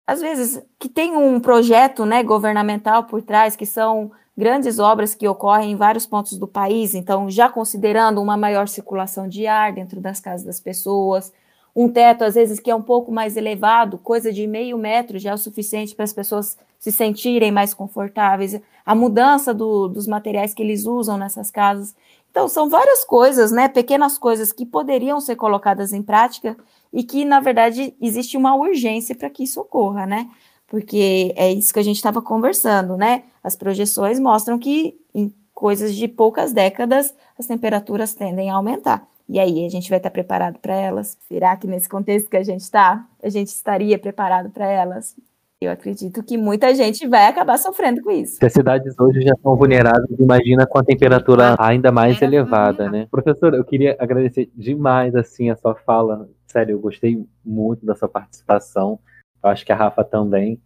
às 0.06 0.22
vezes, 0.22 0.62
que 0.80 0.90
tem 0.90 1.16
um 1.16 1.40
projeto 1.40 2.06
né, 2.06 2.24
governamental 2.24 3.04
por 3.06 3.22
trás, 3.22 3.56
que 3.56 3.66
são 3.66 4.12
grandes 4.38 4.78
obras 4.80 5.16
que 5.16 5.28
ocorrem 5.28 5.72
em 5.72 5.76
vários 5.76 6.06
pontos 6.06 6.38
do 6.38 6.48
país, 6.48 6.94
então, 6.94 7.30
já 7.30 7.50
considerando 7.50 8.22
uma 8.22 8.38
maior 8.38 8.68
circulação 8.68 9.28
de 9.28 9.48
ar 9.48 9.74
dentro 9.74 10.00
das 10.00 10.20
casas 10.20 10.46
das 10.46 10.60
pessoas, 10.60 11.34
um 11.80 11.88
teto, 11.88 12.24
às 12.24 12.34
vezes, 12.34 12.60
que 12.60 12.72
é 12.72 12.76
um 12.76 12.82
pouco 12.82 13.12
mais 13.12 13.38
elevado, 13.38 14.00
coisa 14.00 14.34
de 14.34 14.48
meio 14.48 14.80
metro 14.80 15.20
já 15.20 15.30
é 15.30 15.34
o 15.36 15.38
suficiente 15.38 15.94
para 15.94 16.06
as 16.06 16.12
pessoas 16.12 16.58
se 16.80 16.92
sentirem 16.92 17.52
mais 17.52 17.72
confortáveis, 17.72 18.60
a 18.84 18.96
mudança 18.96 19.54
do, 19.54 19.88
dos 19.88 20.08
materiais 20.08 20.56
que 20.56 20.64
eles 20.64 20.86
usam 20.86 21.20
nessas 21.20 21.52
casas. 21.52 21.96
Então, 22.32 22.48
são 22.48 22.68
várias 22.68 23.04
coisas, 23.04 23.52
né, 23.52 23.68
pequenas 23.68 24.18
coisas 24.18 24.52
que 24.52 24.66
poderiam 24.66 25.22
ser 25.22 25.36
colocadas 25.36 25.94
em 25.94 26.02
prática 26.02 26.58
e 26.92 27.04
que, 27.04 27.24
na 27.24 27.40
verdade, 27.40 27.96
existe 28.02 28.36
uma 28.38 28.56
urgência 28.56 29.14
para 29.14 29.30
que 29.30 29.44
isso 29.44 29.62
ocorra, 29.62 30.08
né? 30.08 30.28
Porque 30.66 31.32
é 31.36 31.54
isso 31.54 31.72
que 31.72 31.80
a 31.80 31.84
gente 31.84 31.98
estava 31.98 32.24
conversando, 32.24 32.98
né? 32.98 33.22
As 33.44 33.56
projeções 33.56 34.20
mostram 34.20 34.58
que 34.58 35.00
em 35.14 35.32
coisas 35.54 35.94
de 35.96 36.08
poucas 36.08 36.52
décadas 36.52 37.14
as 37.38 37.46
temperaturas 37.46 38.16
tendem 38.16 38.50
a 38.50 38.56
aumentar. 38.56 39.08
E 39.30 39.40
aí, 39.40 39.66
a 39.66 39.70
gente 39.70 39.90
vai 39.90 39.98
estar 40.00 40.10
preparado 40.10 40.58
para 40.60 40.74
elas? 40.74 41.18
Será 41.28 41.56
que 41.58 41.68
nesse 41.68 41.90
contexto 41.90 42.30
que 42.30 42.38
a 42.38 42.44
gente 42.44 42.62
está, 42.62 43.06
a 43.22 43.30
gente 43.30 43.50
estaria 43.50 44.00
preparado 44.00 44.50
para 44.50 44.66
elas? 44.66 45.16
Eu 45.60 45.72
acredito 45.72 46.24
que 46.24 46.38
muita 46.38 46.74
gente 46.76 47.08
vai 47.08 47.26
acabar 47.26 47.58
sofrendo 47.58 48.02
com 48.04 48.12
isso. 48.12 48.36
Se 48.36 48.46
as 48.46 48.54
cidades 48.54 48.94
hoje 49.00 49.22
já 49.22 49.36
são 49.42 49.56
vulneráveis, 49.56 50.20
imagina 50.20 50.68
com 50.68 50.78
a 50.78 50.84
temperatura 50.84 51.56
ainda 51.60 51.92
mais 51.92 52.22
elevada, 52.22 52.90
né? 52.92 53.08
Professor, 53.10 53.56
eu 53.56 53.66
queria 53.66 53.98
agradecer 54.00 54.52
demais 54.56 55.16
assim 55.16 55.50
a 55.50 55.56
sua 55.56 55.74
fala. 55.74 56.30
Sério, 56.46 56.74
eu 56.74 56.80
gostei 56.80 57.26
muito 57.44 57.84
da 57.84 57.96
sua 57.96 58.08
participação. 58.08 59.00
Eu 59.44 59.50
acho 59.50 59.66
que 59.66 59.72
a 59.72 59.76
Rafa 59.76 60.04
também. 60.04 60.62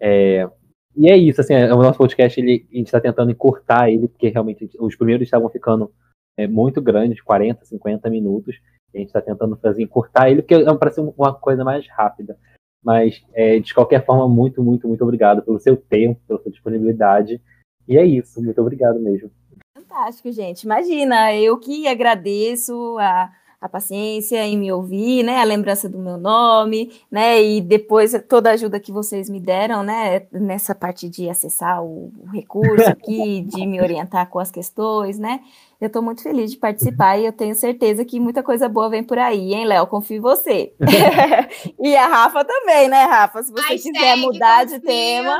É... 0.00 0.48
E 0.96 1.10
é 1.10 1.16
isso, 1.16 1.40
assim, 1.40 1.54
o 1.54 1.82
nosso 1.82 1.98
podcast 1.98 2.40
ele, 2.40 2.66
a 2.72 2.76
gente 2.76 2.86
está 2.86 3.00
tentando 3.00 3.32
encurtar 3.32 3.90
ele, 3.90 4.06
porque 4.06 4.28
realmente 4.28 4.70
os 4.78 4.94
primeiros 4.94 5.26
estavam 5.26 5.50
ficando 5.50 5.92
é, 6.36 6.46
muito 6.46 6.80
grande, 6.82 7.22
40, 7.22 7.64
50 7.64 8.10
minutos. 8.10 8.56
A 8.94 8.98
gente 8.98 9.08
está 9.08 9.20
tentando 9.20 9.56
fazer 9.56 9.82
encurtar 9.82 10.30
ele, 10.30 10.42
porque 10.42 10.54
é 10.54 10.74
para 10.74 10.90
ser 10.90 11.00
uma 11.00 11.34
coisa 11.34 11.64
mais 11.64 11.86
rápida. 11.88 12.38
Mas, 12.82 13.24
é, 13.34 13.58
de 13.58 13.74
qualquer 13.74 14.04
forma, 14.04 14.28
muito, 14.28 14.62
muito, 14.62 14.86
muito 14.86 15.02
obrigado 15.02 15.42
pelo 15.42 15.58
seu 15.58 15.76
tempo, 15.76 16.20
pela 16.26 16.40
sua 16.40 16.52
disponibilidade. 16.52 17.40
E 17.88 17.96
é 17.96 18.04
isso, 18.04 18.40
muito 18.42 18.60
obrigado 18.60 19.00
mesmo. 19.00 19.30
Fantástico, 19.76 20.30
gente. 20.30 20.62
Imagina, 20.62 21.34
eu 21.34 21.58
que 21.58 21.86
agradeço 21.88 22.96
a 22.98 23.30
a 23.60 23.68
paciência 23.68 24.44
em 24.44 24.58
me 24.58 24.70
ouvir, 24.72 25.22
né, 25.22 25.40
a 25.40 25.44
lembrança 25.44 25.88
do 25.88 25.98
meu 25.98 26.16
nome, 26.16 26.92
né, 27.10 27.42
e 27.42 27.60
depois 27.60 28.12
toda 28.28 28.50
a 28.50 28.52
ajuda 28.52 28.80
que 28.80 28.92
vocês 28.92 29.28
me 29.30 29.40
deram, 29.40 29.82
né, 29.82 30.26
nessa 30.32 30.74
parte 30.74 31.08
de 31.08 31.28
acessar 31.28 31.82
o, 31.82 32.12
o 32.18 32.26
recurso 32.32 32.88
aqui, 32.88 33.42
de 33.48 33.66
me 33.66 33.80
orientar 33.80 34.28
com 34.28 34.38
as 34.38 34.50
questões, 34.50 35.18
né, 35.18 35.40
eu 35.78 35.88
estou 35.88 36.00
muito 36.00 36.22
feliz 36.22 36.50
de 36.50 36.56
participar 36.56 37.18
e 37.18 37.26
eu 37.26 37.32
tenho 37.32 37.54
certeza 37.54 38.02
que 38.02 38.18
muita 38.18 38.42
coisa 38.42 38.66
boa 38.66 38.88
vem 38.88 39.04
por 39.04 39.18
aí, 39.18 39.52
hein, 39.52 39.66
Léo? 39.66 39.86
Confio 39.86 40.16
em 40.16 40.20
você. 40.20 40.72
e 41.78 41.94
a 41.94 42.06
Rafa 42.06 42.42
também, 42.46 42.88
né, 42.88 43.04
Rafa? 43.04 43.42
Se 43.42 43.52
você 43.52 43.76
quiser 43.78 44.16
mudar 44.16 44.64
de 44.64 44.80
tema, 44.80 45.38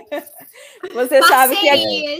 você 0.94 1.22
sabe 1.24 1.54
que 1.56 1.68
aqui, 1.68 2.18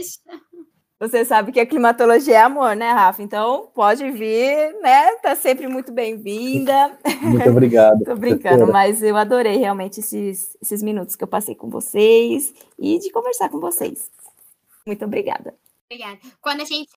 você 0.99 1.23
sabe 1.23 1.51
que 1.51 1.59
a 1.59 1.65
climatologia 1.65 2.35
é 2.35 2.41
amor, 2.41 2.75
né, 2.75 2.91
Rafa? 2.91 3.21
Então, 3.21 3.69
pode 3.73 4.09
vir, 4.11 4.75
né? 4.81 5.11
Tá 5.17 5.35
sempre 5.35 5.67
muito 5.67 5.91
bem-vinda. 5.91 6.97
Muito 7.21 7.49
obrigado. 7.49 8.03
Tô 8.03 8.15
brincando, 8.15 8.67
mas 8.71 9.03
eu 9.03 9.15
adorei 9.15 9.57
realmente 9.57 9.99
esses, 9.99 10.57
esses 10.61 10.81
minutos 10.81 11.15
que 11.15 11.23
eu 11.23 11.27
passei 11.27 11.53
com 11.53 11.69
vocês 11.69 12.53
e 12.79 12.97
de 12.99 13.11
conversar 13.11 13.49
com 13.49 13.59
vocês. 13.59 14.09
Muito 14.85 15.05
obrigada. 15.05 15.53
Obrigada. 15.89 16.19
Quando 16.41 16.61
a 16.61 16.65
gente 16.65 16.85